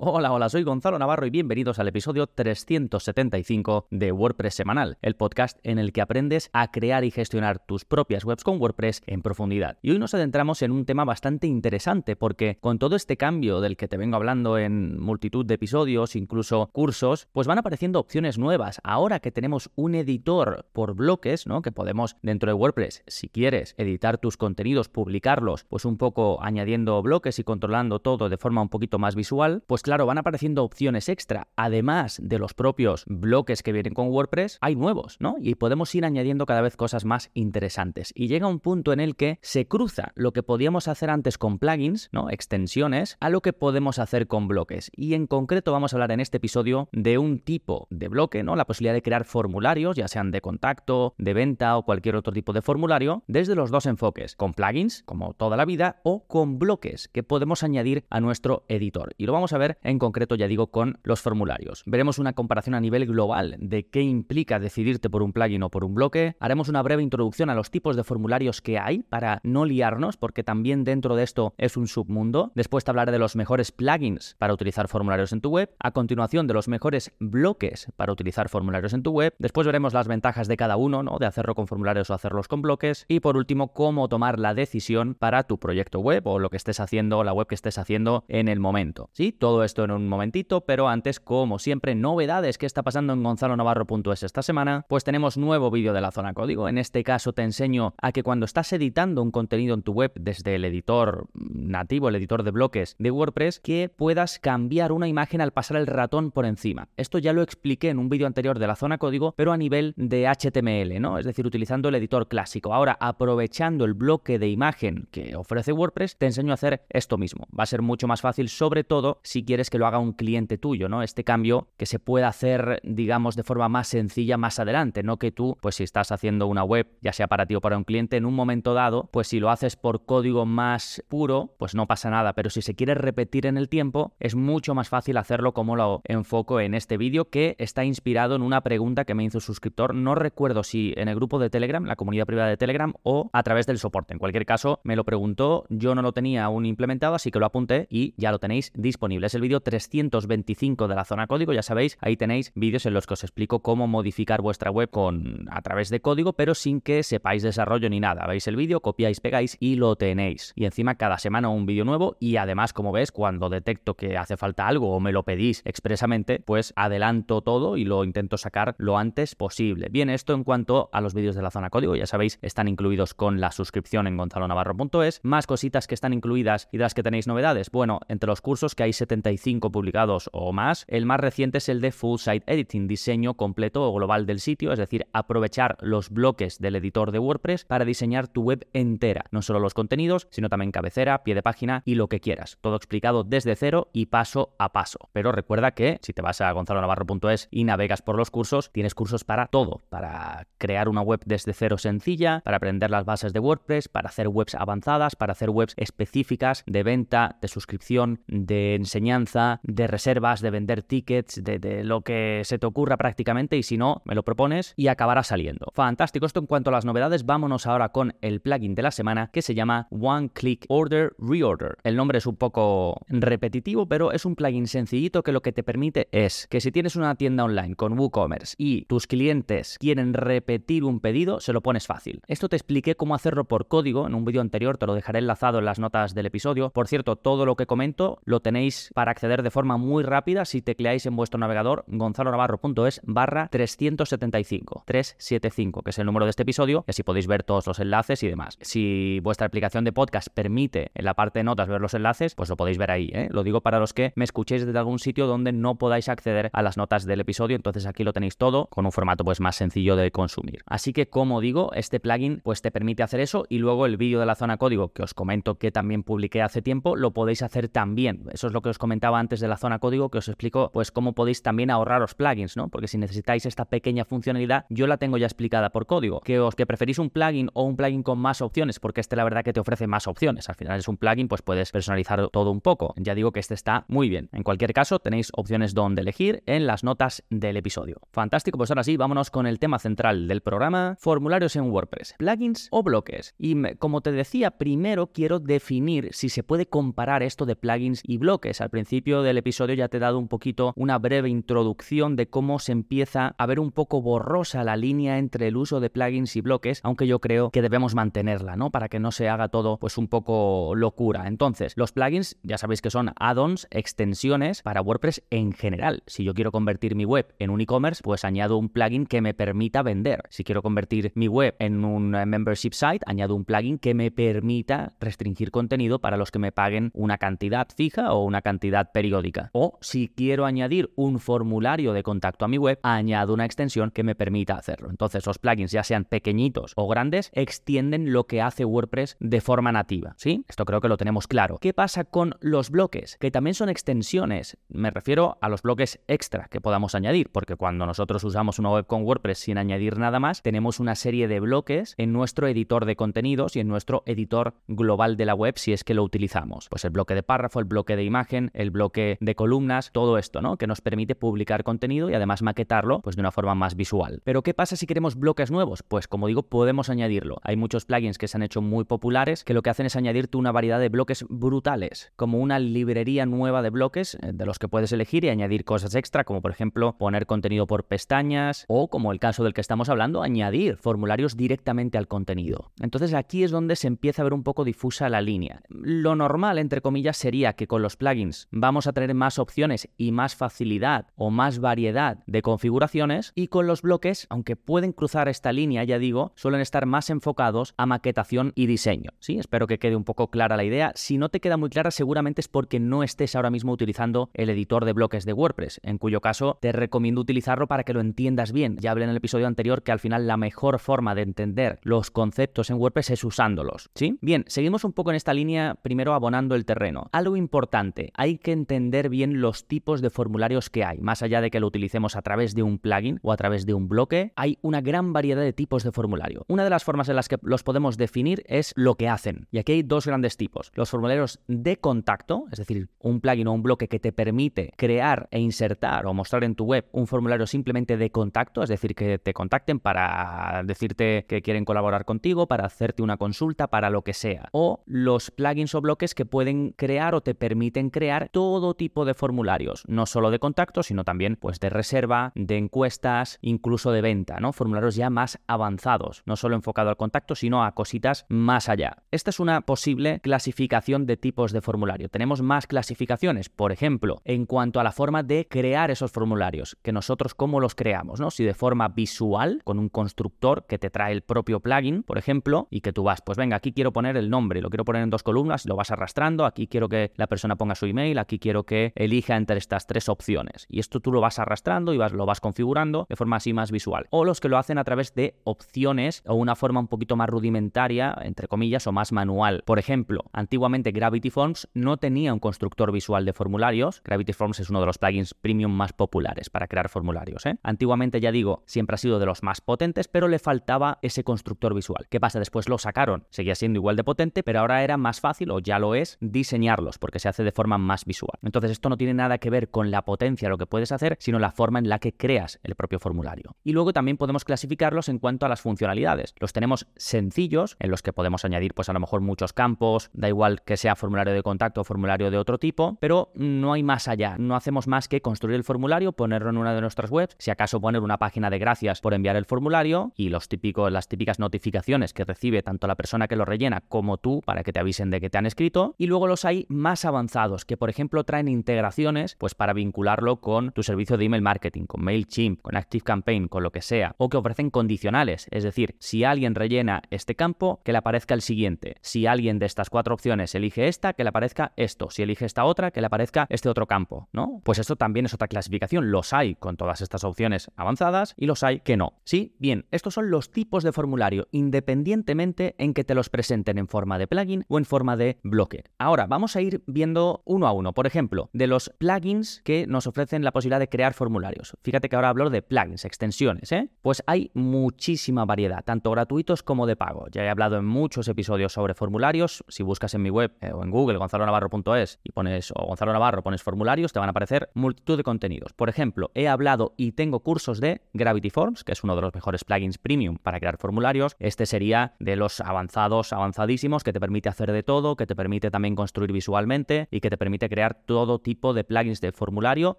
Hola, 0.00 0.30
hola, 0.30 0.48
soy 0.48 0.62
Gonzalo 0.62 0.96
Navarro 0.96 1.26
y 1.26 1.30
bienvenidos 1.30 1.80
al 1.80 1.88
episodio 1.88 2.28
375 2.28 3.88
de 3.90 4.12
WordPress 4.12 4.54
Semanal, 4.54 4.96
el 5.02 5.16
podcast 5.16 5.58
en 5.64 5.80
el 5.80 5.92
que 5.92 6.00
aprendes 6.00 6.50
a 6.52 6.70
crear 6.70 7.02
y 7.02 7.10
gestionar 7.10 7.58
tus 7.58 7.84
propias 7.84 8.24
webs 8.24 8.44
con 8.44 8.60
WordPress 8.60 9.02
en 9.08 9.22
profundidad. 9.22 9.76
Y 9.82 9.90
hoy 9.90 9.98
nos 9.98 10.14
adentramos 10.14 10.62
en 10.62 10.70
un 10.70 10.84
tema 10.84 11.04
bastante 11.04 11.48
interesante 11.48 12.14
porque 12.14 12.58
con 12.60 12.78
todo 12.78 12.94
este 12.94 13.16
cambio 13.16 13.60
del 13.60 13.76
que 13.76 13.88
te 13.88 13.96
vengo 13.96 14.14
hablando 14.14 14.56
en 14.56 15.00
multitud 15.00 15.44
de 15.44 15.54
episodios, 15.54 16.14
incluso 16.14 16.70
cursos, 16.72 17.26
pues 17.32 17.48
van 17.48 17.58
apareciendo 17.58 17.98
opciones 17.98 18.38
nuevas. 18.38 18.80
Ahora 18.84 19.18
que 19.18 19.32
tenemos 19.32 19.68
un 19.74 19.96
editor 19.96 20.64
por 20.72 20.94
bloques, 20.94 21.48
¿no? 21.48 21.60
Que 21.60 21.72
podemos 21.72 22.14
dentro 22.22 22.48
de 22.48 22.54
WordPress, 22.54 23.02
si 23.08 23.28
quieres, 23.28 23.74
editar 23.78 24.18
tus 24.18 24.36
contenidos, 24.36 24.88
publicarlos, 24.88 25.64
pues 25.64 25.84
un 25.84 25.98
poco 25.98 26.40
añadiendo 26.40 27.02
bloques 27.02 27.40
y 27.40 27.42
controlando 27.42 27.98
todo 27.98 28.28
de 28.28 28.36
forma 28.36 28.62
un 28.62 28.68
poquito 28.68 29.00
más 29.00 29.16
visual, 29.16 29.64
pues 29.66 29.82
claro, 29.88 30.04
van 30.04 30.18
apareciendo 30.18 30.64
opciones 30.64 31.08
extra. 31.08 31.48
Además 31.56 32.20
de 32.22 32.38
los 32.38 32.52
propios 32.52 33.04
bloques 33.06 33.62
que 33.62 33.72
vienen 33.72 33.94
con 33.94 34.08
WordPress, 34.08 34.58
hay 34.60 34.76
nuevos, 34.76 35.16
¿no? 35.18 35.36
Y 35.40 35.54
podemos 35.54 35.94
ir 35.94 36.04
añadiendo 36.04 36.44
cada 36.44 36.60
vez 36.60 36.76
cosas 36.76 37.06
más 37.06 37.30
interesantes. 37.32 38.12
Y 38.14 38.28
llega 38.28 38.48
un 38.48 38.60
punto 38.60 38.92
en 38.92 39.00
el 39.00 39.16
que 39.16 39.38
se 39.40 39.66
cruza 39.66 40.12
lo 40.14 40.34
que 40.34 40.42
podíamos 40.42 40.88
hacer 40.88 41.08
antes 41.08 41.38
con 41.38 41.58
plugins, 41.58 42.10
¿no? 42.12 42.28
Extensiones, 42.28 43.16
a 43.18 43.30
lo 43.30 43.40
que 43.40 43.54
podemos 43.54 43.98
hacer 43.98 44.26
con 44.26 44.46
bloques. 44.46 44.90
Y 44.94 45.14
en 45.14 45.26
concreto 45.26 45.72
vamos 45.72 45.94
a 45.94 45.96
hablar 45.96 46.12
en 46.12 46.20
este 46.20 46.36
episodio 46.36 46.90
de 46.92 47.16
un 47.16 47.38
tipo 47.38 47.86
de 47.88 48.08
bloque, 48.08 48.42
¿no? 48.42 48.56
La 48.56 48.66
posibilidad 48.66 48.92
de 48.92 49.00
crear 49.00 49.24
formularios, 49.24 49.96
ya 49.96 50.06
sean 50.06 50.32
de 50.32 50.42
contacto, 50.42 51.14
de 51.16 51.32
venta 51.32 51.78
o 51.78 51.86
cualquier 51.86 52.14
otro 52.14 52.34
tipo 52.34 52.52
de 52.52 52.60
formulario, 52.60 53.24
desde 53.26 53.54
los 53.54 53.70
dos 53.70 53.86
enfoques, 53.86 54.36
con 54.36 54.52
plugins, 54.52 55.02
como 55.04 55.32
toda 55.32 55.56
la 55.56 55.64
vida, 55.64 56.02
o 56.02 56.26
con 56.26 56.58
bloques 56.58 57.08
que 57.08 57.22
podemos 57.22 57.62
añadir 57.62 58.04
a 58.10 58.20
nuestro 58.20 58.66
editor. 58.68 59.14
Y 59.16 59.24
lo 59.24 59.32
vamos 59.32 59.54
a 59.54 59.58
ver 59.58 59.77
en 59.82 59.98
concreto 59.98 60.34
ya 60.34 60.48
digo 60.48 60.68
con 60.68 60.98
los 61.02 61.20
formularios. 61.20 61.82
Veremos 61.86 62.18
una 62.18 62.32
comparación 62.32 62.74
a 62.74 62.80
nivel 62.80 63.06
global 63.06 63.56
de 63.58 63.86
qué 63.86 64.02
implica 64.02 64.58
decidirte 64.58 65.10
por 65.10 65.22
un 65.22 65.32
plugin 65.32 65.62
o 65.62 65.70
por 65.70 65.84
un 65.84 65.94
bloque. 65.94 66.36
Haremos 66.40 66.68
una 66.68 66.82
breve 66.82 67.02
introducción 67.02 67.50
a 67.50 67.54
los 67.54 67.70
tipos 67.70 67.96
de 67.96 68.04
formularios 68.04 68.60
que 68.60 68.78
hay 68.78 69.02
para 69.02 69.40
no 69.42 69.64
liarnos, 69.64 70.16
porque 70.16 70.42
también 70.42 70.84
dentro 70.84 71.16
de 71.16 71.24
esto 71.24 71.54
es 71.58 71.76
un 71.76 71.86
submundo. 71.86 72.52
Después 72.54 72.84
te 72.84 72.90
hablaré 72.90 73.12
de 73.12 73.18
los 73.18 73.36
mejores 73.36 73.72
plugins 73.72 74.36
para 74.38 74.52
utilizar 74.52 74.88
formularios 74.88 75.32
en 75.32 75.40
tu 75.40 75.50
web. 75.50 75.70
A 75.78 75.90
continuación 75.90 76.46
de 76.46 76.54
los 76.54 76.68
mejores 76.68 77.12
bloques 77.18 77.92
para 77.96 78.12
utilizar 78.12 78.48
formularios 78.48 78.92
en 78.92 79.02
tu 79.02 79.12
web. 79.12 79.34
Después 79.38 79.66
veremos 79.66 79.94
las 79.94 80.08
ventajas 80.08 80.48
de 80.48 80.56
cada 80.56 80.76
uno, 80.76 81.02
¿no? 81.02 81.18
De 81.18 81.26
hacerlo 81.26 81.54
con 81.54 81.66
formularios 81.66 82.10
o 82.10 82.14
hacerlos 82.14 82.48
con 82.48 82.62
bloques. 82.62 83.04
Y 83.08 83.20
por 83.20 83.36
último, 83.36 83.72
cómo 83.72 84.08
tomar 84.08 84.38
la 84.38 84.54
decisión 84.54 85.14
para 85.14 85.44
tu 85.44 85.58
proyecto 85.58 86.00
web 86.00 86.26
o 86.26 86.38
lo 86.38 86.50
que 86.50 86.56
estés 86.56 86.80
haciendo, 86.80 87.24
la 87.24 87.32
web 87.32 87.46
que 87.46 87.54
estés 87.54 87.78
haciendo 87.78 88.24
en 88.28 88.48
el 88.48 88.60
momento. 88.60 89.10
¿Sí? 89.12 89.32
Todo 89.32 89.64
esto 89.68 89.84
en 89.84 89.90
un 89.90 90.08
momentito, 90.08 90.62
pero 90.62 90.88
antes, 90.88 91.20
como 91.20 91.58
siempre, 91.58 91.94
novedades 91.94 92.56
que 92.56 92.64
está 92.64 92.82
pasando 92.82 93.12
en 93.12 93.22
gonzalonavarro.es 93.22 94.22
esta 94.22 94.42
semana, 94.42 94.86
pues 94.88 95.04
tenemos 95.04 95.36
nuevo 95.36 95.70
vídeo 95.70 95.92
de 95.92 96.00
la 96.00 96.10
zona 96.10 96.32
código. 96.32 96.70
En 96.70 96.78
este 96.78 97.04
caso 97.04 97.34
te 97.34 97.42
enseño 97.42 97.92
a 98.00 98.12
que 98.12 98.22
cuando 98.22 98.46
estás 98.46 98.72
editando 98.72 99.22
un 99.22 99.30
contenido 99.30 99.74
en 99.74 99.82
tu 99.82 99.92
web 99.92 100.12
desde 100.18 100.54
el 100.54 100.64
editor 100.64 101.26
nativo, 101.34 102.08
el 102.08 102.16
editor 102.16 102.44
de 102.44 102.50
bloques 102.50 102.96
de 102.98 103.10
WordPress, 103.10 103.60
que 103.60 103.90
puedas 103.94 104.38
cambiar 104.38 104.90
una 104.90 105.06
imagen 105.06 105.42
al 105.42 105.52
pasar 105.52 105.76
el 105.76 105.86
ratón 105.86 106.30
por 106.30 106.46
encima. 106.46 106.88
Esto 106.96 107.18
ya 107.18 107.34
lo 107.34 107.42
expliqué 107.42 107.90
en 107.90 107.98
un 107.98 108.08
vídeo 108.08 108.26
anterior 108.26 108.58
de 108.58 108.66
la 108.66 108.74
zona 108.74 108.96
código, 108.96 109.34
pero 109.36 109.52
a 109.52 109.58
nivel 109.58 109.92
de 109.96 110.26
HTML, 110.26 110.98
¿no? 110.98 111.18
Es 111.18 111.26
decir, 111.26 111.46
utilizando 111.46 111.90
el 111.90 111.96
editor 111.96 112.26
clásico. 112.26 112.72
Ahora, 112.72 112.96
aprovechando 113.00 113.84
el 113.84 113.92
bloque 113.92 114.38
de 114.38 114.48
imagen 114.48 115.08
que 115.10 115.36
ofrece 115.36 115.72
WordPress, 115.72 116.16
te 116.16 116.24
enseño 116.24 116.52
a 116.52 116.54
hacer 116.54 116.86
esto 116.88 117.18
mismo. 117.18 117.46
Va 117.56 117.64
a 117.64 117.66
ser 117.66 117.82
mucho 117.82 118.06
más 118.06 118.22
fácil, 118.22 118.48
sobre 118.48 118.84
todo 118.84 119.20
si 119.22 119.44
quieres 119.44 119.57
que 119.68 119.78
lo 119.78 119.86
haga 119.86 119.98
un 119.98 120.12
cliente 120.12 120.58
tuyo, 120.58 120.88
¿no? 120.88 121.02
Este 121.02 121.24
cambio 121.24 121.68
que 121.76 121.86
se 121.86 121.98
pueda 121.98 122.28
hacer, 122.28 122.80
digamos, 122.84 123.36
de 123.36 123.42
forma 123.42 123.68
más 123.68 123.88
sencilla 123.88 124.36
más 124.36 124.58
adelante, 124.58 125.02
no 125.02 125.18
que 125.18 125.32
tú, 125.32 125.56
pues 125.60 125.74
si 125.76 125.84
estás 125.84 126.12
haciendo 126.12 126.46
una 126.46 126.62
web, 126.62 126.88
ya 127.00 127.12
sea 127.12 127.26
para 127.26 127.46
ti 127.46 127.54
o 127.54 127.60
para 127.60 127.76
un 127.76 127.84
cliente, 127.84 128.16
en 128.16 128.24
un 128.24 128.34
momento 128.34 128.74
dado, 128.74 129.08
pues 129.12 129.28
si 129.28 129.40
lo 129.40 129.50
haces 129.50 129.76
por 129.76 130.06
código 130.06 130.46
más 130.46 131.02
puro, 131.08 131.54
pues 131.58 131.74
no 131.74 131.86
pasa 131.86 132.10
nada, 132.10 132.34
pero 132.34 132.50
si 132.50 132.62
se 132.62 132.74
quiere 132.74 132.94
repetir 132.94 133.46
en 133.46 133.56
el 133.56 133.68
tiempo, 133.68 134.14
es 134.20 134.34
mucho 134.34 134.74
más 134.74 134.88
fácil 134.88 135.16
hacerlo 135.16 135.52
como 135.52 135.76
lo 135.76 136.02
enfoco 136.04 136.60
en 136.60 136.74
este 136.74 136.96
vídeo, 136.96 137.30
que 137.30 137.56
está 137.58 137.84
inspirado 137.84 138.36
en 138.36 138.42
una 138.42 138.60
pregunta 138.60 139.04
que 139.04 139.14
me 139.14 139.24
hizo 139.24 139.38
un 139.38 139.42
suscriptor, 139.42 139.94
no 139.94 140.14
recuerdo 140.14 140.62
si 140.62 140.94
en 140.96 141.08
el 141.08 141.16
grupo 141.16 141.38
de 141.38 141.50
Telegram, 141.50 141.84
la 141.84 141.96
comunidad 141.96 142.26
privada 142.26 142.48
de 142.48 142.56
Telegram, 142.56 142.94
o 143.02 143.30
a 143.32 143.42
través 143.42 143.66
del 143.66 143.78
soporte. 143.78 144.12
En 144.12 144.18
cualquier 144.18 144.46
caso, 144.46 144.80
me 144.84 144.96
lo 144.96 145.04
preguntó, 145.04 145.64
yo 145.68 145.94
no 145.94 146.02
lo 146.02 146.12
tenía 146.12 146.44
aún 146.44 146.66
implementado, 146.66 147.14
así 147.14 147.30
que 147.30 147.38
lo 147.38 147.46
apunté 147.46 147.86
y 147.90 148.14
ya 148.16 148.30
lo 148.30 148.38
tenéis 148.38 148.72
disponible. 148.74 149.26
Es 149.26 149.34
el 149.34 149.42
vídeo 149.48 149.60
325 149.60 150.88
de 150.88 150.94
la 150.94 151.06
zona 151.06 151.26
código, 151.26 151.54
ya 151.54 151.62
sabéis, 151.62 151.96
ahí 152.02 152.18
tenéis 152.18 152.52
vídeos 152.54 152.84
en 152.84 152.92
los 152.92 153.06
que 153.06 153.14
os 153.14 153.24
explico 153.24 153.60
cómo 153.62 153.86
modificar 153.86 154.42
vuestra 154.42 154.70
web 154.70 154.90
con 154.90 155.46
a 155.50 155.62
través 155.62 155.88
de 155.88 156.00
código, 156.02 156.34
pero 156.34 156.54
sin 156.54 156.82
que 156.82 157.02
sepáis 157.02 157.42
desarrollo 157.42 157.88
ni 157.88 157.98
nada. 157.98 158.26
Veis 158.26 158.46
el 158.46 158.56
vídeo, 158.56 158.80
copiáis, 158.80 159.20
pegáis 159.20 159.56
y 159.58 159.76
lo 159.76 159.96
tenéis. 159.96 160.52
Y 160.54 160.66
encima 160.66 160.96
cada 160.96 161.16
semana 161.16 161.48
un 161.48 161.64
vídeo 161.64 161.86
nuevo 161.86 162.18
y 162.20 162.36
además, 162.36 162.74
como 162.74 162.92
ves, 162.92 163.10
cuando 163.10 163.48
detecto 163.48 163.94
que 163.94 164.18
hace 164.18 164.36
falta 164.36 164.68
algo 164.68 164.94
o 164.94 165.00
me 165.00 165.12
lo 165.12 165.22
pedís 165.22 165.62
expresamente, 165.64 166.40
pues 166.40 166.74
adelanto 166.76 167.40
todo 167.40 167.78
y 167.78 167.86
lo 167.86 168.04
intento 168.04 168.36
sacar 168.36 168.74
lo 168.76 168.98
antes 168.98 169.34
posible. 169.34 169.88
Bien, 169.90 170.10
esto 170.10 170.34
en 170.34 170.44
cuanto 170.44 170.90
a 170.92 171.00
los 171.00 171.14
vídeos 171.14 171.36
de 171.36 171.40
la 171.42 171.50
zona 171.50 171.70
código, 171.70 171.96
ya 171.96 172.06
sabéis, 172.06 172.38
están 172.42 172.68
incluidos 172.68 173.14
con 173.14 173.40
la 173.40 173.50
suscripción 173.50 174.06
en 174.06 174.18
gonzalonavarro.es. 174.18 175.20
Más 175.22 175.46
cositas 175.46 175.86
que 175.86 175.94
están 175.94 176.12
incluidas 176.12 176.68
y 176.70 176.76
de 176.76 176.82
las 176.82 176.92
que 176.92 177.02
tenéis 177.02 177.26
novedades. 177.26 177.70
Bueno, 177.70 178.00
entre 178.08 178.28
los 178.28 178.42
cursos 178.42 178.74
que 178.74 178.82
hay 178.82 178.92
75 178.92 179.37
publicados 179.70 180.28
o 180.32 180.52
más. 180.52 180.84
El 180.88 181.06
más 181.06 181.20
reciente 181.20 181.58
es 181.58 181.68
el 181.68 181.80
de 181.80 181.92
Full 181.92 182.18
Site 182.18 182.44
Editing, 182.46 182.86
diseño 182.88 183.34
completo 183.34 183.82
o 183.82 183.94
global 183.94 184.26
del 184.26 184.40
sitio, 184.40 184.72
es 184.72 184.78
decir, 184.78 185.06
aprovechar 185.12 185.76
los 185.80 186.10
bloques 186.10 186.58
del 186.58 186.76
editor 186.76 187.12
de 187.12 187.18
WordPress 187.18 187.64
para 187.64 187.84
diseñar 187.84 188.28
tu 188.28 188.42
web 188.42 188.66
entera, 188.72 189.24
no 189.30 189.42
solo 189.42 189.60
los 189.60 189.74
contenidos, 189.74 190.28
sino 190.30 190.48
también 190.48 190.72
cabecera, 190.72 191.22
pie 191.24 191.34
de 191.34 191.42
página 191.42 191.82
y 191.84 191.94
lo 191.94 192.08
que 192.08 192.20
quieras. 192.20 192.58
Todo 192.60 192.76
explicado 192.76 193.24
desde 193.24 193.56
cero 193.56 193.88
y 193.92 194.06
paso 194.06 194.54
a 194.58 194.72
paso. 194.72 195.08
Pero 195.12 195.32
recuerda 195.32 195.72
que 195.72 195.98
si 196.02 196.12
te 196.12 196.22
vas 196.22 196.40
a 196.40 196.52
gonzalonavarro.es 196.52 197.48
y 197.50 197.64
navegas 197.64 198.02
por 198.02 198.16
los 198.16 198.30
cursos, 198.30 198.70
tienes 198.72 198.94
cursos 198.94 199.24
para 199.24 199.46
todo, 199.46 199.82
para 199.88 200.46
crear 200.58 200.88
una 200.88 201.02
web 201.02 201.20
desde 201.24 201.52
cero 201.52 201.78
sencilla, 201.78 202.40
para 202.44 202.56
aprender 202.56 202.90
las 202.90 203.04
bases 203.04 203.32
de 203.32 203.40
WordPress, 203.40 203.88
para 203.88 204.08
hacer 204.08 204.28
webs 204.28 204.54
avanzadas, 204.54 205.16
para 205.16 205.32
hacer 205.32 205.50
webs 205.50 205.74
específicas 205.76 206.64
de 206.66 206.82
venta, 206.82 207.38
de 207.40 207.48
suscripción, 207.48 208.22
de 208.26 208.74
enseñanza, 208.74 209.17
de 209.26 209.86
reservas, 209.86 210.40
de 210.40 210.50
vender 210.50 210.82
tickets, 210.82 211.42
de, 211.42 211.84
lo 211.84 212.02
que 212.02 212.42
se 212.44 212.58
te 212.58 212.66
ocurra 212.66 212.96
prácticamente 212.96 213.56
y 213.56 213.62
si 213.62 213.76
no, 213.76 214.02
me 214.04 214.14
lo 214.14 214.22
propones 214.22 214.74
y 214.76 214.88
acabará 214.88 215.22
saliendo. 215.22 215.66
Fantástico, 215.74 216.26
esto 216.26 216.40
en 216.40 216.46
cuanto 216.46 216.70
a 216.70 216.72
las 216.72 216.84
novedades, 216.84 217.26
vámonos 217.26 217.66
ahora 217.66 217.90
con 217.90 218.14
el 218.20 218.40
plugin 218.40 218.74
de 218.74 218.82
la 218.82 218.90
semana 218.90 219.30
que 219.32 219.42
se 219.42 219.54
llama 219.54 219.88
One 219.90 220.30
Click 220.30 220.64
Order 220.68 221.14
Reorder. 221.18 221.76
El 221.84 221.96
nombre 221.96 222.18
es 222.18 222.26
un 222.26 222.36
poco 222.36 223.00
repetitivo, 223.08 223.86
pero 223.86 224.12
es 224.12 224.24
un 224.24 224.36
plugin 224.36 224.66
sencillito 224.66 225.22
que 225.22 225.32
lo 225.32 225.42
que 225.42 225.52
te 225.52 225.62
permite 225.62 226.08
es 226.12 226.46
que 226.48 226.60
si 226.60 226.72
tienes 226.72 226.96
una 226.96 227.14
tienda 227.14 227.44
online 227.44 227.74
con 227.74 227.98
WooCommerce 227.98 228.54
y 228.58 228.84
tus 228.86 229.06
clientes 229.06 229.76
quieren 229.78 230.14
repetir 230.14 230.84
un 230.84 231.00
pedido, 231.00 231.40
se 231.40 231.52
lo 231.52 231.62
pones 231.62 231.86
fácil. 231.86 232.20
Esto 232.26 232.48
te 232.48 232.56
expliqué 232.56 232.94
cómo 232.94 233.14
hacerlo 233.14 233.44
por 233.44 233.68
código 233.68 234.06
en 234.06 234.14
un 234.14 234.24
vídeo 234.24 234.40
anterior, 234.40 234.78
te 234.78 234.86
lo 234.86 234.94
dejaré 234.94 235.18
enlazado 235.18 235.58
en 235.58 235.64
las 235.64 235.78
notas 235.78 236.14
del 236.14 236.26
episodio. 236.26 236.70
Por 236.70 236.88
cierto, 236.88 237.16
todo 237.16 237.46
lo 237.46 237.56
que 237.56 237.66
comento 237.66 238.20
lo 238.24 238.40
tenéis 238.40 238.90
para 238.94 239.07
acceder 239.08 239.42
de 239.42 239.50
forma 239.50 239.76
muy 239.76 240.02
rápida 240.02 240.44
si 240.44 240.62
tecleáis 240.62 241.06
en 241.06 241.16
vuestro 241.16 241.38
navegador 241.38 241.84
gonzalonavarro.es 241.86 243.00
barra 243.04 243.48
375, 243.48 244.82
375, 244.86 245.82
que 245.82 245.90
es 245.90 245.98
el 245.98 246.06
número 246.06 246.26
de 246.26 246.30
este 246.30 246.42
episodio, 246.42 246.84
y 246.86 246.90
así 246.90 247.02
podéis 247.02 247.26
ver 247.26 247.42
todos 247.42 247.66
los 247.66 247.78
enlaces 247.80 248.22
y 248.22 248.28
demás. 248.28 248.58
Si 248.60 249.20
vuestra 249.22 249.46
aplicación 249.46 249.84
de 249.84 249.92
podcast 249.92 250.28
permite 250.28 250.90
en 250.94 251.04
la 251.04 251.14
parte 251.14 251.40
de 251.40 251.44
notas 251.44 251.68
ver 251.68 251.80
los 251.80 251.94
enlaces, 251.94 252.34
pues 252.34 252.48
lo 252.48 252.56
podéis 252.56 252.78
ver 252.78 252.90
ahí. 252.90 253.10
¿eh? 253.12 253.28
Lo 253.30 253.42
digo 253.42 253.60
para 253.60 253.78
los 253.78 253.92
que 253.92 254.12
me 254.14 254.24
escuchéis 254.24 254.66
desde 254.66 254.78
algún 254.78 254.98
sitio 254.98 255.26
donde 255.26 255.52
no 255.52 255.76
podáis 255.76 256.08
acceder 256.08 256.50
a 256.52 256.62
las 256.62 256.76
notas 256.76 257.04
del 257.04 257.20
episodio, 257.20 257.56
entonces 257.56 257.86
aquí 257.86 258.04
lo 258.04 258.12
tenéis 258.12 258.36
todo 258.36 258.66
con 258.66 258.86
un 258.86 258.92
formato 258.92 259.24
pues 259.24 259.40
más 259.40 259.56
sencillo 259.56 259.96
de 259.96 260.10
consumir. 260.10 260.62
Así 260.66 260.92
que 260.92 261.08
como 261.08 261.40
digo, 261.40 261.72
este 261.74 262.00
plugin 262.00 262.40
pues 262.42 262.62
te 262.62 262.70
permite 262.70 263.02
hacer 263.02 263.20
eso 263.20 263.44
y 263.48 263.58
luego 263.58 263.86
el 263.86 263.96
vídeo 263.96 264.20
de 264.20 264.26
la 264.26 264.34
zona 264.34 264.56
código 264.56 264.92
que 264.92 265.02
os 265.02 265.14
comento 265.14 265.56
que 265.56 265.70
también 265.70 266.02
publiqué 266.02 266.42
hace 266.42 266.62
tiempo, 266.62 266.96
lo 266.96 267.12
podéis 267.12 267.42
hacer 267.42 267.68
también. 267.68 268.24
Eso 268.32 268.46
es 268.46 268.52
lo 268.52 268.62
que 268.62 268.70
os 268.70 268.78
comentaba 268.78 268.97
comentaba 268.98 269.20
antes 269.20 269.38
de 269.38 269.46
la 269.46 269.56
zona 269.56 269.78
código 269.78 270.10
que 270.10 270.18
os 270.18 270.26
explico 270.26 270.70
pues 270.72 270.90
cómo 270.90 271.12
podéis 271.12 271.40
también 271.40 271.70
ahorraros 271.70 272.14
plugins, 272.14 272.56
¿no? 272.56 272.68
Porque 272.68 272.88
si 272.88 272.98
necesitáis 272.98 273.46
esta 273.46 273.64
pequeña 273.64 274.04
funcionalidad, 274.04 274.66
yo 274.70 274.88
la 274.88 274.96
tengo 274.96 275.18
ya 275.18 275.26
explicada 275.26 275.70
por 275.70 275.86
código. 275.86 276.20
Que 276.22 276.40
os 276.40 276.56
que 276.56 276.66
preferís 276.66 276.98
un 276.98 277.08
plugin 277.08 277.48
o 277.54 277.62
un 277.62 277.76
plugin 277.76 278.02
con 278.02 278.18
más 278.18 278.42
opciones, 278.42 278.80
porque 278.80 279.00
este 279.00 279.14
la 279.14 279.22
verdad 279.22 279.44
que 279.44 279.52
te 279.52 279.60
ofrece 279.60 279.86
más 279.86 280.08
opciones. 280.08 280.48
Al 280.48 280.56
final 280.56 280.80
es 280.80 280.88
un 280.88 280.96
plugin, 280.96 281.28
pues 281.28 281.42
puedes 281.42 281.70
personalizar 281.70 282.28
todo 282.30 282.50
un 282.50 282.60
poco. 282.60 282.92
Ya 282.96 283.14
digo 283.14 283.30
que 283.30 283.38
este 283.38 283.54
está 283.54 283.84
muy 283.86 284.08
bien. 284.08 284.30
En 284.32 284.42
cualquier 284.42 284.72
caso, 284.72 284.98
tenéis 284.98 285.30
opciones 285.36 285.74
donde 285.74 286.02
elegir 286.02 286.42
en 286.46 286.66
las 286.66 286.82
notas 286.82 287.22
del 287.30 287.56
episodio. 287.56 288.00
Fantástico, 288.10 288.58
pues 288.58 288.72
ahora 288.72 288.82
sí, 288.82 288.96
vámonos 288.96 289.30
con 289.30 289.46
el 289.46 289.60
tema 289.60 289.78
central 289.78 290.26
del 290.26 290.40
programa, 290.40 290.96
formularios 290.98 291.54
en 291.54 291.70
WordPress, 291.70 292.16
plugins 292.18 292.66
o 292.72 292.82
bloques. 292.82 293.36
Y 293.38 293.54
como 293.76 294.00
te 294.00 294.10
decía, 294.10 294.50
primero 294.50 295.12
quiero 295.12 295.38
definir 295.38 296.08
si 296.12 296.30
se 296.30 296.42
puede 296.42 296.66
comparar 296.66 297.22
esto 297.22 297.46
de 297.46 297.54
plugins 297.54 298.02
y 298.04 298.18
bloques. 298.18 298.60
Al 298.60 298.70
principio 298.70 298.87
del 298.88 299.36
episodio 299.36 299.74
ya 299.74 299.88
te 299.88 299.98
he 299.98 300.00
dado 300.00 300.18
un 300.18 300.28
poquito 300.28 300.72
una 300.74 300.98
breve 300.98 301.28
introducción 301.28 302.16
de 302.16 302.28
cómo 302.28 302.58
se 302.58 302.72
empieza 302.72 303.34
a 303.36 303.44
ver 303.44 303.60
un 303.60 303.70
poco 303.70 304.00
borrosa 304.00 304.64
la 304.64 304.76
línea 304.76 305.18
entre 305.18 305.48
el 305.48 305.58
uso 305.58 305.78
de 305.80 305.90
plugins 305.90 306.36
y 306.36 306.40
bloques, 306.40 306.80
aunque 306.84 307.06
yo 307.06 307.18
creo 307.20 307.50
que 307.50 307.60
debemos 307.60 307.94
mantenerla, 307.94 308.56
¿no? 308.56 308.70
Para 308.70 308.88
que 308.88 308.98
no 308.98 309.12
se 309.12 309.28
haga 309.28 309.48
todo 309.48 309.76
pues 309.76 309.98
un 309.98 310.08
poco 310.08 310.74
locura. 310.74 311.26
Entonces, 311.26 311.74
los 311.76 311.92
plugins 311.92 312.38
ya 312.42 312.56
sabéis 312.56 312.80
que 312.80 312.88
son 312.88 313.12
add-ons, 313.16 313.66
extensiones 313.70 314.62
para 314.62 314.80
WordPress 314.80 315.22
en 315.28 315.52
general. 315.52 316.02
Si 316.06 316.24
yo 316.24 316.32
quiero 316.32 316.50
convertir 316.50 316.94
mi 316.94 317.04
web 317.04 317.34
en 317.38 317.50
un 317.50 317.60
e-commerce, 317.60 318.00
pues 318.02 318.24
añado 318.24 318.56
un 318.56 318.70
plugin 318.70 319.04
que 319.04 319.20
me 319.20 319.34
permita 319.34 319.82
vender. 319.82 320.22
Si 320.30 320.44
quiero 320.44 320.62
convertir 320.62 321.12
mi 321.14 321.28
web 321.28 321.54
en 321.58 321.84
un 321.84 322.12
membership 322.12 322.72
site, 322.72 323.04
añado 323.04 323.34
un 323.34 323.44
plugin 323.44 323.78
que 323.78 323.92
me 323.92 324.10
permita 324.10 324.94
restringir 324.98 325.50
contenido 325.50 325.98
para 325.98 326.16
los 326.16 326.30
que 326.30 326.38
me 326.38 326.52
paguen 326.52 326.90
una 326.94 327.18
cantidad 327.18 327.68
fija 327.76 328.14
o 328.14 328.24
una 328.24 328.40
cantidad 328.40 328.77
periódica. 328.86 329.50
O 329.52 329.78
si 329.80 330.08
quiero 330.08 330.46
añadir 330.46 330.90
un 330.96 331.20
formulario 331.20 331.92
de 331.92 332.02
contacto 332.02 332.44
a 332.44 332.48
mi 332.48 332.58
web, 332.58 332.78
añado 332.82 333.34
una 333.34 333.44
extensión 333.44 333.90
que 333.90 334.02
me 334.02 334.14
permita 334.14 334.54
hacerlo. 334.54 334.90
Entonces 334.90 335.26
los 335.26 335.38
plugins, 335.38 335.72
ya 335.72 335.84
sean 335.84 336.04
pequeñitos 336.04 336.72
o 336.76 336.88
grandes, 336.88 337.30
extienden 337.34 338.12
lo 338.12 338.26
que 338.26 338.42
hace 338.42 338.64
WordPress 338.64 339.16
de 339.20 339.40
forma 339.40 339.72
nativa. 339.72 340.14
¿Sí? 340.16 340.44
Esto 340.48 340.64
creo 340.64 340.80
que 340.80 340.88
lo 340.88 340.96
tenemos 340.96 341.26
claro. 341.26 341.58
¿Qué 341.58 341.72
pasa 341.72 342.04
con 342.04 342.34
los 342.40 342.70
bloques? 342.70 343.16
Que 343.18 343.30
también 343.30 343.54
son 343.54 343.68
extensiones. 343.68 344.56
Me 344.68 344.90
refiero 344.90 345.38
a 345.40 345.48
los 345.48 345.62
bloques 345.62 346.00
extra 346.08 346.48
que 346.50 346.60
podamos 346.60 346.94
añadir, 346.94 347.30
porque 347.30 347.56
cuando 347.56 347.86
nosotros 347.86 348.24
usamos 348.24 348.58
una 348.58 348.70
web 348.70 348.86
con 348.86 349.02
WordPress 349.02 349.38
sin 349.38 349.58
añadir 349.58 349.98
nada 349.98 350.20
más, 350.20 350.42
tenemos 350.42 350.80
una 350.80 350.94
serie 350.94 351.28
de 351.28 351.40
bloques 351.40 351.94
en 351.96 352.12
nuestro 352.12 352.48
editor 352.48 352.84
de 352.84 352.96
contenidos 352.96 353.56
y 353.56 353.60
en 353.60 353.68
nuestro 353.68 354.02
editor 354.06 354.54
global 354.66 355.16
de 355.16 355.26
la 355.26 355.34
web 355.34 355.56
si 355.56 355.72
es 355.72 355.84
que 355.84 355.94
lo 355.94 356.02
utilizamos. 356.02 356.68
Pues 356.68 356.84
el 356.84 356.90
bloque 356.90 357.14
de 357.14 357.22
párrafo, 357.22 357.58
el 357.58 357.64
bloque 357.64 357.96
de 357.96 358.04
imagen, 358.04 358.50
el 358.54 358.67
bloque 358.70 359.18
de 359.20 359.34
columnas, 359.34 359.90
todo 359.92 360.18
esto, 360.18 360.40
¿no? 360.40 360.56
Que 360.56 360.66
nos 360.66 360.80
permite 360.80 361.14
publicar 361.14 361.64
contenido 361.64 362.10
y 362.10 362.14
además 362.14 362.42
maquetarlo 362.42 363.00
pues 363.00 363.16
de 363.16 363.20
una 363.20 363.32
forma 363.32 363.54
más 363.54 363.76
visual. 363.76 364.20
Pero 364.24 364.42
¿qué 364.42 364.54
pasa 364.54 364.76
si 364.76 364.86
queremos 364.86 365.16
bloques 365.16 365.50
nuevos? 365.50 365.82
Pues 365.82 366.08
como 366.08 366.26
digo, 366.26 366.42
podemos 366.42 366.90
añadirlo. 366.90 367.38
Hay 367.42 367.56
muchos 367.56 367.84
plugins 367.84 368.18
que 368.18 368.28
se 368.28 368.36
han 368.36 368.42
hecho 368.42 368.62
muy 368.62 368.84
populares 368.84 369.44
que 369.44 369.54
lo 369.54 369.62
que 369.62 369.70
hacen 369.70 369.86
es 369.86 369.96
añadirte 369.96 370.36
una 370.36 370.52
variedad 370.52 370.80
de 370.80 370.88
bloques 370.88 371.24
brutales, 371.28 372.12
como 372.16 372.38
una 372.38 372.58
librería 372.58 373.26
nueva 373.26 373.62
de 373.62 373.70
bloques 373.70 374.16
eh, 374.16 374.32
de 374.32 374.46
los 374.46 374.58
que 374.58 374.68
puedes 374.68 374.92
elegir 374.92 375.24
y 375.24 375.28
añadir 375.28 375.64
cosas 375.64 375.94
extra, 375.94 376.24
como 376.24 376.42
por 376.42 376.50
ejemplo 376.50 376.96
poner 376.98 377.26
contenido 377.26 377.66
por 377.66 377.84
pestañas 377.84 378.64
o 378.68 378.88
como 378.88 379.12
el 379.12 379.20
caso 379.20 379.44
del 379.44 379.54
que 379.54 379.60
estamos 379.60 379.88
hablando, 379.88 380.22
añadir 380.22 380.76
formularios 380.76 381.36
directamente 381.36 381.98
al 381.98 382.08
contenido. 382.08 382.72
Entonces 382.80 383.14
aquí 383.14 383.44
es 383.44 383.50
donde 383.50 383.76
se 383.76 383.86
empieza 383.86 384.22
a 384.22 384.24
ver 384.24 384.34
un 384.34 384.42
poco 384.42 384.64
difusa 384.64 385.08
la 385.08 385.20
línea. 385.20 385.62
Lo 385.68 386.16
normal, 386.16 386.58
entre 386.58 386.80
comillas, 386.80 387.16
sería 387.16 387.54
que 387.54 387.66
con 387.66 387.82
los 387.82 387.96
plugins 387.96 388.48
vamos 388.60 388.86
a 388.86 388.92
tener 388.92 389.14
más 389.14 389.38
opciones 389.38 389.88
y 389.96 390.12
más 390.12 390.36
facilidad 390.36 391.06
o 391.16 391.30
más 391.30 391.58
variedad 391.58 392.18
de 392.26 392.42
configuraciones 392.42 393.32
y 393.34 393.48
con 393.48 393.66
los 393.66 393.82
bloques, 393.82 394.26
aunque 394.30 394.56
pueden 394.56 394.92
cruzar 394.92 395.28
esta 395.28 395.52
línea, 395.52 395.84
ya 395.84 395.98
digo, 395.98 396.32
suelen 396.36 396.60
estar 396.60 396.86
más 396.86 397.10
enfocados 397.10 397.74
a 397.76 397.86
maquetación 397.86 398.52
y 398.54 398.66
diseño. 398.66 399.10
Sí, 399.20 399.38
espero 399.38 399.66
que 399.66 399.78
quede 399.78 399.96
un 399.96 400.04
poco 400.04 400.30
clara 400.30 400.56
la 400.56 400.64
idea. 400.64 400.92
Si 400.94 401.18
no 401.18 401.28
te 401.28 401.40
queda 401.40 401.56
muy 401.56 401.70
clara, 401.70 401.90
seguramente 401.90 402.40
es 402.40 402.48
porque 402.48 402.80
no 402.80 403.02
estés 403.02 403.34
ahora 403.34 403.50
mismo 403.50 403.72
utilizando 403.72 404.30
el 404.34 404.50
editor 404.50 404.84
de 404.84 404.92
bloques 404.92 405.24
de 405.24 405.32
WordPress, 405.32 405.80
en 405.82 405.98
cuyo 405.98 406.20
caso 406.20 406.58
te 406.60 406.72
recomiendo 406.72 407.20
utilizarlo 407.20 407.66
para 407.66 407.84
que 407.84 407.94
lo 407.94 408.00
entiendas 408.00 408.52
bien. 408.52 408.76
Ya 408.78 408.90
hablé 408.90 409.04
en 409.04 409.10
el 409.10 409.16
episodio 409.16 409.46
anterior 409.46 409.82
que 409.82 409.92
al 409.92 410.00
final 410.00 410.26
la 410.26 410.36
mejor 410.36 410.78
forma 410.78 411.14
de 411.14 411.22
entender 411.22 411.78
los 411.82 412.10
conceptos 412.10 412.70
en 412.70 412.76
WordPress 412.76 413.10
es 413.10 413.24
usándolos. 413.24 413.90
¿Sí? 413.94 414.18
Bien, 414.20 414.44
seguimos 414.48 414.84
un 414.84 414.92
poco 414.92 415.10
en 415.10 415.16
esta 415.16 415.34
línea, 415.34 415.74
primero 415.74 416.14
abonando 416.14 416.54
el 416.54 416.64
terreno. 416.64 417.08
Algo 417.12 417.36
importante, 417.36 418.10
hay 418.14 418.38
que 418.38 418.47
entender 418.52 419.08
bien 419.08 419.40
los 419.40 419.66
tipos 419.66 420.00
de 420.00 420.10
formularios 420.10 420.70
que 420.70 420.84
hay. 420.84 420.98
Más 421.00 421.22
allá 421.22 421.40
de 421.40 421.50
que 421.50 421.60
lo 421.60 421.66
utilicemos 421.66 422.16
a 422.16 422.22
través 422.22 422.54
de 422.54 422.62
un 422.62 422.78
plugin 422.78 423.18
o 423.22 423.32
a 423.32 423.36
través 423.36 423.66
de 423.66 423.74
un 423.74 423.88
bloque, 423.88 424.32
hay 424.36 424.58
una 424.62 424.80
gran 424.80 425.12
variedad 425.12 425.42
de 425.42 425.52
tipos 425.52 425.84
de 425.84 425.92
formulario. 425.92 426.44
Una 426.48 426.64
de 426.64 426.70
las 426.70 426.84
formas 426.84 427.08
en 427.08 427.16
las 427.16 427.28
que 427.28 427.38
los 427.42 427.62
podemos 427.62 427.96
definir 427.96 428.42
es 428.46 428.72
lo 428.76 428.96
que 428.96 429.08
hacen. 429.08 429.46
Y 429.50 429.58
aquí 429.58 429.72
hay 429.72 429.82
dos 429.82 430.06
grandes 430.06 430.36
tipos. 430.36 430.70
Los 430.74 430.90
formularios 430.90 431.40
de 431.46 431.78
contacto, 431.78 432.44
es 432.50 432.58
decir, 432.58 432.88
un 432.98 433.20
plugin 433.20 433.48
o 433.48 433.52
un 433.52 433.62
bloque 433.62 433.88
que 433.88 433.98
te 433.98 434.12
permite 434.12 434.72
crear 434.76 435.28
e 435.30 435.40
insertar 435.40 436.06
o 436.06 436.14
mostrar 436.14 436.44
en 436.44 436.54
tu 436.54 436.64
web 436.64 436.86
un 436.92 437.06
formulario 437.06 437.46
simplemente 437.46 437.96
de 437.96 438.10
contacto, 438.10 438.62
es 438.62 438.68
decir, 438.68 438.94
que 438.94 439.18
te 439.18 439.34
contacten 439.34 439.80
para 439.80 440.62
decirte 440.64 441.24
que 441.26 441.42
quieren 441.42 441.64
colaborar 441.64 442.04
contigo, 442.04 442.46
para 442.46 442.66
hacerte 442.66 443.02
una 443.02 443.16
consulta, 443.16 443.68
para 443.68 443.90
lo 443.90 444.02
que 444.02 444.14
sea. 444.14 444.48
O 444.52 444.82
los 444.86 445.30
plugins 445.30 445.74
o 445.74 445.80
bloques 445.80 446.14
que 446.14 446.26
pueden 446.26 446.72
crear 446.72 447.14
o 447.14 447.20
te 447.20 447.34
permiten 447.34 447.90
crear 447.90 448.27
todo 448.30 448.74
tipo 448.74 449.04
de 449.04 449.14
formularios, 449.14 449.84
no 449.86 450.06
solo 450.06 450.30
de 450.30 450.38
contacto, 450.38 450.82
sino 450.82 451.04
también 451.04 451.36
pues 451.36 451.60
de 451.60 451.70
reserva, 451.70 452.32
de 452.34 452.56
encuestas, 452.56 453.38
incluso 453.40 453.92
de 453.92 454.02
venta, 454.02 454.40
¿no? 454.40 454.52
Formularios 454.52 454.96
ya 454.96 455.10
más 455.10 455.38
avanzados, 455.46 456.22
no 456.26 456.36
solo 456.36 456.56
enfocado 456.56 456.90
al 456.90 456.96
contacto, 456.96 457.34
sino 457.34 457.64
a 457.64 457.74
cositas 457.74 458.26
más 458.28 458.68
allá. 458.68 459.02
Esta 459.10 459.30
es 459.30 459.40
una 459.40 459.62
posible 459.62 460.20
clasificación 460.20 461.06
de 461.06 461.16
tipos 461.16 461.52
de 461.52 461.60
formulario. 461.60 462.08
Tenemos 462.08 462.42
más 462.42 462.66
clasificaciones, 462.66 463.48
por 463.48 463.72
ejemplo, 463.72 464.20
en 464.24 464.46
cuanto 464.46 464.80
a 464.80 464.84
la 464.84 464.92
forma 464.92 465.22
de 465.22 465.46
crear 465.48 465.90
esos 465.90 466.12
formularios, 466.12 466.76
que 466.82 466.92
nosotros 466.92 467.34
cómo 467.34 467.60
los 467.60 467.74
creamos, 467.74 468.20
¿no? 468.20 468.30
Si 468.30 468.44
de 468.44 468.54
forma 468.54 468.88
visual, 468.88 469.62
con 469.64 469.78
un 469.78 469.88
constructor 469.88 470.66
que 470.66 470.78
te 470.78 470.90
trae 470.90 471.12
el 471.12 471.22
propio 471.22 471.60
plugin, 471.60 472.02
por 472.02 472.18
ejemplo, 472.18 472.68
y 472.70 472.80
que 472.80 472.92
tú 472.92 473.02
vas, 473.02 473.22
pues 473.22 473.38
venga, 473.38 473.56
aquí 473.56 473.72
quiero 473.72 473.92
poner 473.92 474.16
el 474.16 474.30
nombre, 474.30 474.60
lo 474.60 474.70
quiero 474.70 474.84
poner 474.84 475.02
en 475.02 475.10
dos 475.10 475.22
columnas, 475.22 475.66
lo 475.66 475.76
vas 475.76 475.90
arrastrando, 475.90 476.44
aquí 476.44 476.66
quiero 476.66 476.88
que 476.88 477.12
la 477.16 477.26
persona 477.26 477.56
ponga 477.56 477.74
su 477.74 477.86
email, 477.86 478.17
aquí 478.18 478.38
quiero 478.38 478.64
que 478.64 478.92
elija 478.94 479.36
entre 479.36 479.58
estas 479.58 479.86
tres 479.86 480.08
opciones. 480.08 480.66
Y 480.68 480.80
esto 480.80 481.00
tú 481.00 481.12
lo 481.12 481.20
vas 481.20 481.38
arrastrando 481.38 481.92
y 481.92 481.98
vas, 481.98 482.12
lo 482.12 482.26
vas 482.26 482.40
configurando 482.40 483.06
de 483.08 483.16
forma 483.16 483.36
así 483.36 483.52
más 483.52 483.70
visual. 483.70 484.06
O 484.10 484.24
los 484.24 484.40
que 484.40 484.48
lo 484.48 484.58
hacen 484.58 484.78
a 484.78 484.84
través 484.84 485.14
de 485.14 485.34
opciones 485.44 486.22
o 486.26 486.34
una 486.34 486.56
forma 486.56 486.80
un 486.80 486.88
poquito 486.88 487.16
más 487.16 487.28
rudimentaria, 487.28 488.16
entre 488.22 488.48
comillas, 488.48 488.86
o 488.86 488.92
más 488.92 489.12
manual. 489.12 489.62
Por 489.64 489.78
ejemplo, 489.78 490.24
antiguamente 490.32 490.92
Gravity 490.92 491.30
Forms 491.30 491.68
no 491.74 491.96
tenía 491.96 492.32
un 492.32 492.40
constructor 492.40 492.92
visual 492.92 493.24
de 493.24 493.32
formularios. 493.32 494.02
Gravity 494.04 494.32
Forms 494.32 494.60
es 494.60 494.70
uno 494.70 494.80
de 494.80 494.86
los 494.86 494.98
plugins 494.98 495.34
premium 495.34 495.72
más 495.72 495.92
populares 495.92 496.50
para 496.50 496.68
crear 496.68 496.88
formularios. 496.88 497.46
¿eh? 497.46 497.58
Antiguamente, 497.62 498.20
ya 498.20 498.32
digo, 498.32 498.62
siempre 498.66 498.94
ha 498.94 498.98
sido 498.98 499.18
de 499.18 499.26
los 499.26 499.42
más 499.42 499.60
potentes, 499.60 500.08
pero 500.08 500.28
le 500.28 500.38
faltaba 500.38 500.98
ese 501.02 501.24
constructor 501.24 501.74
visual. 501.74 502.06
¿Qué 502.08 502.20
pasa? 502.20 502.38
Después 502.38 502.68
lo 502.68 502.78
sacaron. 502.78 503.26
Seguía 503.30 503.54
siendo 503.54 503.78
igual 503.78 503.96
de 503.96 504.04
potente, 504.04 504.42
pero 504.42 504.60
ahora 504.60 504.82
era 504.82 504.96
más 504.96 505.20
fácil, 505.20 505.50
o 505.50 505.58
ya 505.58 505.78
lo 505.78 505.94
es, 505.94 506.18
diseñarlos, 506.20 506.98
porque 506.98 507.18
se 507.18 507.28
hace 507.28 507.44
de 507.44 507.52
forma 507.52 507.78
más 507.78 508.04
visual. 508.08 508.38
Entonces, 508.42 508.72
esto 508.72 508.88
no 508.88 508.96
tiene 508.96 509.14
nada 509.14 509.38
que 509.38 509.50
ver 509.50 509.70
con 509.70 509.92
la 509.92 510.02
potencia, 510.04 510.48
lo 510.48 510.58
que 510.58 510.66
puedes 510.66 510.90
hacer, 510.90 511.16
sino 511.20 511.38
la 511.38 511.52
forma 511.52 511.78
en 511.78 511.88
la 511.88 512.00
que 512.00 512.12
creas 512.12 512.58
el 512.64 512.74
propio 512.74 512.98
formulario. 512.98 513.54
Y 513.62 513.72
luego 513.72 513.92
también 513.92 514.16
podemos 514.16 514.44
clasificarlos 514.44 515.08
en 515.08 515.20
cuanto 515.20 515.46
a 515.46 515.48
las 515.48 515.60
funcionalidades. 515.60 516.34
Los 516.40 516.52
tenemos 516.52 516.88
sencillos, 516.96 517.76
en 517.78 517.92
los 517.92 518.02
que 518.02 518.12
podemos 518.12 518.44
añadir, 518.44 518.74
pues 518.74 518.88
a 518.88 518.92
lo 518.92 518.98
mejor 519.00 519.20
muchos 519.20 519.52
campos, 519.52 520.10
da 520.12 520.28
igual 520.28 520.62
que 520.62 520.76
sea 520.76 520.96
formulario 520.96 521.32
de 521.32 521.42
contacto 521.42 521.82
o 521.82 521.84
formulario 521.84 522.30
de 522.30 522.38
otro 522.38 522.58
tipo, 522.58 522.98
pero 523.00 523.30
no 523.34 523.72
hay 523.72 523.82
más 523.82 524.08
allá. 524.08 524.36
No 524.38 524.56
hacemos 524.56 524.88
más 524.88 525.06
que 525.06 525.20
construir 525.20 525.56
el 525.56 525.64
formulario, 525.64 526.12
ponerlo 526.12 526.50
en 526.50 526.56
una 526.56 526.74
de 526.74 526.80
nuestras 526.80 527.10
webs, 527.10 527.36
si 527.38 527.50
acaso 527.50 527.80
poner 527.80 528.02
una 528.02 528.18
página 528.18 528.50
de 528.50 528.58
gracias 528.58 529.00
por 529.00 529.14
enviar 529.14 529.36
el 529.36 529.44
formulario 529.44 530.12
y 530.16 530.30
los 530.30 530.48
típicos, 530.48 530.90
las 530.90 531.08
típicas 531.08 531.38
notificaciones 531.38 532.12
que 532.12 532.24
recibe 532.24 532.62
tanto 532.62 532.86
la 532.86 532.96
persona 532.96 533.28
que 533.28 533.36
lo 533.36 533.44
rellena 533.44 533.82
como 533.88 534.16
tú 534.16 534.40
para 534.44 534.62
que 534.62 534.72
te 534.72 534.80
avisen 534.80 535.10
de 535.10 535.20
que 535.20 535.30
te 535.30 535.38
han 535.38 535.46
escrito. 535.46 535.94
Y 535.98 536.06
luego 536.06 536.26
los 536.26 536.44
hay 536.44 536.66
más 536.68 537.04
avanzados, 537.04 537.64
que 537.64 537.76
por 537.76 537.90
ejemplo 537.98 538.22
traen 538.22 538.46
integraciones 538.46 539.34
pues 539.34 539.56
para 539.56 539.72
vincularlo 539.72 540.40
con 540.40 540.70
tu 540.70 540.84
servicio 540.84 541.16
de 541.16 541.24
email 541.24 541.42
marketing, 541.42 541.86
con 541.86 542.04
MailChimp, 542.04 542.62
con 542.62 542.76
ActiveCampaign, 542.76 543.48
con 543.48 543.64
lo 543.64 543.72
que 543.72 543.82
sea, 543.82 544.14
o 544.18 544.28
que 544.28 544.36
ofrecen 544.36 544.70
condicionales, 544.70 545.48
es 545.50 545.64
decir, 545.64 545.96
si 545.98 546.22
alguien 546.22 546.54
rellena 546.54 547.02
este 547.10 547.34
campo, 547.34 547.80
que 547.84 547.90
le 547.90 547.98
aparezca 547.98 548.34
el 548.34 548.42
siguiente. 548.42 548.96
Si 549.00 549.26
alguien 549.26 549.58
de 549.58 549.66
estas 549.66 549.90
cuatro 549.90 550.14
opciones 550.14 550.54
elige 550.54 550.86
esta, 550.86 551.12
que 551.12 551.24
le 551.24 551.30
aparezca 551.30 551.72
esto. 551.76 552.08
Si 552.10 552.22
elige 552.22 552.44
esta 552.44 552.64
otra, 552.64 552.92
que 552.92 553.00
le 553.00 553.08
aparezca 553.08 553.46
este 553.50 553.68
otro 553.68 553.86
campo, 553.86 554.28
¿no? 554.32 554.60
Pues 554.64 554.78
esto 554.78 554.94
también 554.94 555.26
es 555.26 555.34
otra 555.34 555.48
clasificación. 555.48 556.12
Los 556.12 556.32
hay 556.32 556.54
con 556.54 556.76
todas 556.76 557.00
estas 557.00 557.24
opciones 557.24 557.70
avanzadas 557.74 558.34
y 558.36 558.46
los 558.46 558.62
hay 558.62 558.80
que 558.80 558.96
no. 558.96 559.14
Sí, 559.24 559.56
bien, 559.58 559.86
estos 559.90 560.14
son 560.14 560.30
los 560.30 560.52
tipos 560.52 560.84
de 560.84 560.92
formulario, 560.92 561.48
independientemente 561.50 562.76
en 562.78 562.94
que 562.94 563.02
te 563.02 563.16
los 563.16 563.28
presenten 563.28 563.78
en 563.78 563.88
forma 563.88 564.18
de 564.18 564.28
plugin 564.28 564.64
o 564.68 564.78
en 564.78 564.84
forma 564.84 565.16
de 565.16 565.40
bloque. 565.42 565.82
Ahora, 565.98 566.26
vamos 566.26 566.54
a 566.54 566.60
ir 566.60 566.82
viendo 566.86 567.42
uno 567.44 567.66
a 567.66 567.72
uno 567.72 567.87
Por 567.92 568.06
ejemplo, 568.06 568.50
de 568.52 568.66
los 568.66 568.90
plugins 568.98 569.62
que 569.64 569.86
nos 569.86 570.06
ofrecen 570.06 570.44
la 570.44 570.52
posibilidad 570.52 570.80
de 570.80 570.88
crear 570.88 571.14
formularios. 571.14 571.76
Fíjate 571.82 572.08
que 572.08 572.16
ahora 572.16 572.30
hablo 572.30 572.50
de 572.50 572.62
plugins, 572.62 573.04
extensiones, 573.04 573.72
¿eh? 573.72 573.88
Pues 574.02 574.22
hay 574.26 574.50
muchísima 574.54 575.44
variedad, 575.44 575.84
tanto 575.84 576.10
gratuitos 576.10 576.62
como 576.62 576.86
de 576.86 576.96
pago. 576.96 577.26
Ya 577.30 577.44
he 577.44 577.48
hablado 577.48 577.76
en 577.76 577.84
muchos 577.84 578.28
episodios 578.28 578.72
sobre 578.72 578.94
formularios. 578.94 579.64
Si 579.68 579.82
buscas 579.82 580.14
en 580.14 580.22
mi 580.22 580.30
web 580.30 580.52
eh, 580.60 580.72
o 580.72 580.82
en 580.82 580.90
Google 580.90 581.18
gonzalonavarro.es 581.18 582.20
y 582.22 582.32
pones 582.32 582.72
o 582.74 582.86
Gonzalo 582.86 583.12
Navarro 583.12 583.42
pones 583.42 583.62
formularios, 583.62 584.12
te 584.12 584.18
van 584.18 584.28
a 584.28 584.30
aparecer 584.30 584.70
multitud 584.74 585.16
de 585.16 585.22
contenidos. 585.22 585.72
Por 585.72 585.88
ejemplo, 585.88 586.30
he 586.34 586.48
hablado 586.48 586.94
y 586.96 587.12
tengo 587.12 587.40
cursos 587.40 587.80
de 587.80 588.02
Gravity 588.12 588.50
Forms, 588.50 588.84
que 588.84 588.92
es 588.92 589.04
uno 589.04 589.16
de 589.16 589.22
los 589.22 589.34
mejores 589.34 589.64
plugins 589.64 589.98
premium 589.98 590.36
para 590.36 590.58
crear 590.58 590.76
formularios. 590.78 591.36
Este 591.38 591.66
sería 591.66 592.14
de 592.18 592.36
los 592.36 592.60
avanzados, 592.60 593.32
avanzadísimos, 593.32 594.04
que 594.04 594.12
te 594.12 594.20
permite 594.20 594.48
hacer 594.48 594.72
de 594.72 594.82
todo, 594.82 595.16
que 595.16 595.26
te 595.26 595.36
permite 595.36 595.70
también 595.70 595.94
construir 595.94 596.32
visualmente 596.32 597.08
y 597.10 597.20
que 597.20 597.30
te 597.30 597.36
permite 597.36 597.68
crear 597.68 597.77
todo 598.04 598.40
tipo 598.40 598.74
de 598.74 598.84
plugins 598.84 599.20
de 599.20 599.32
formulario, 599.32 599.98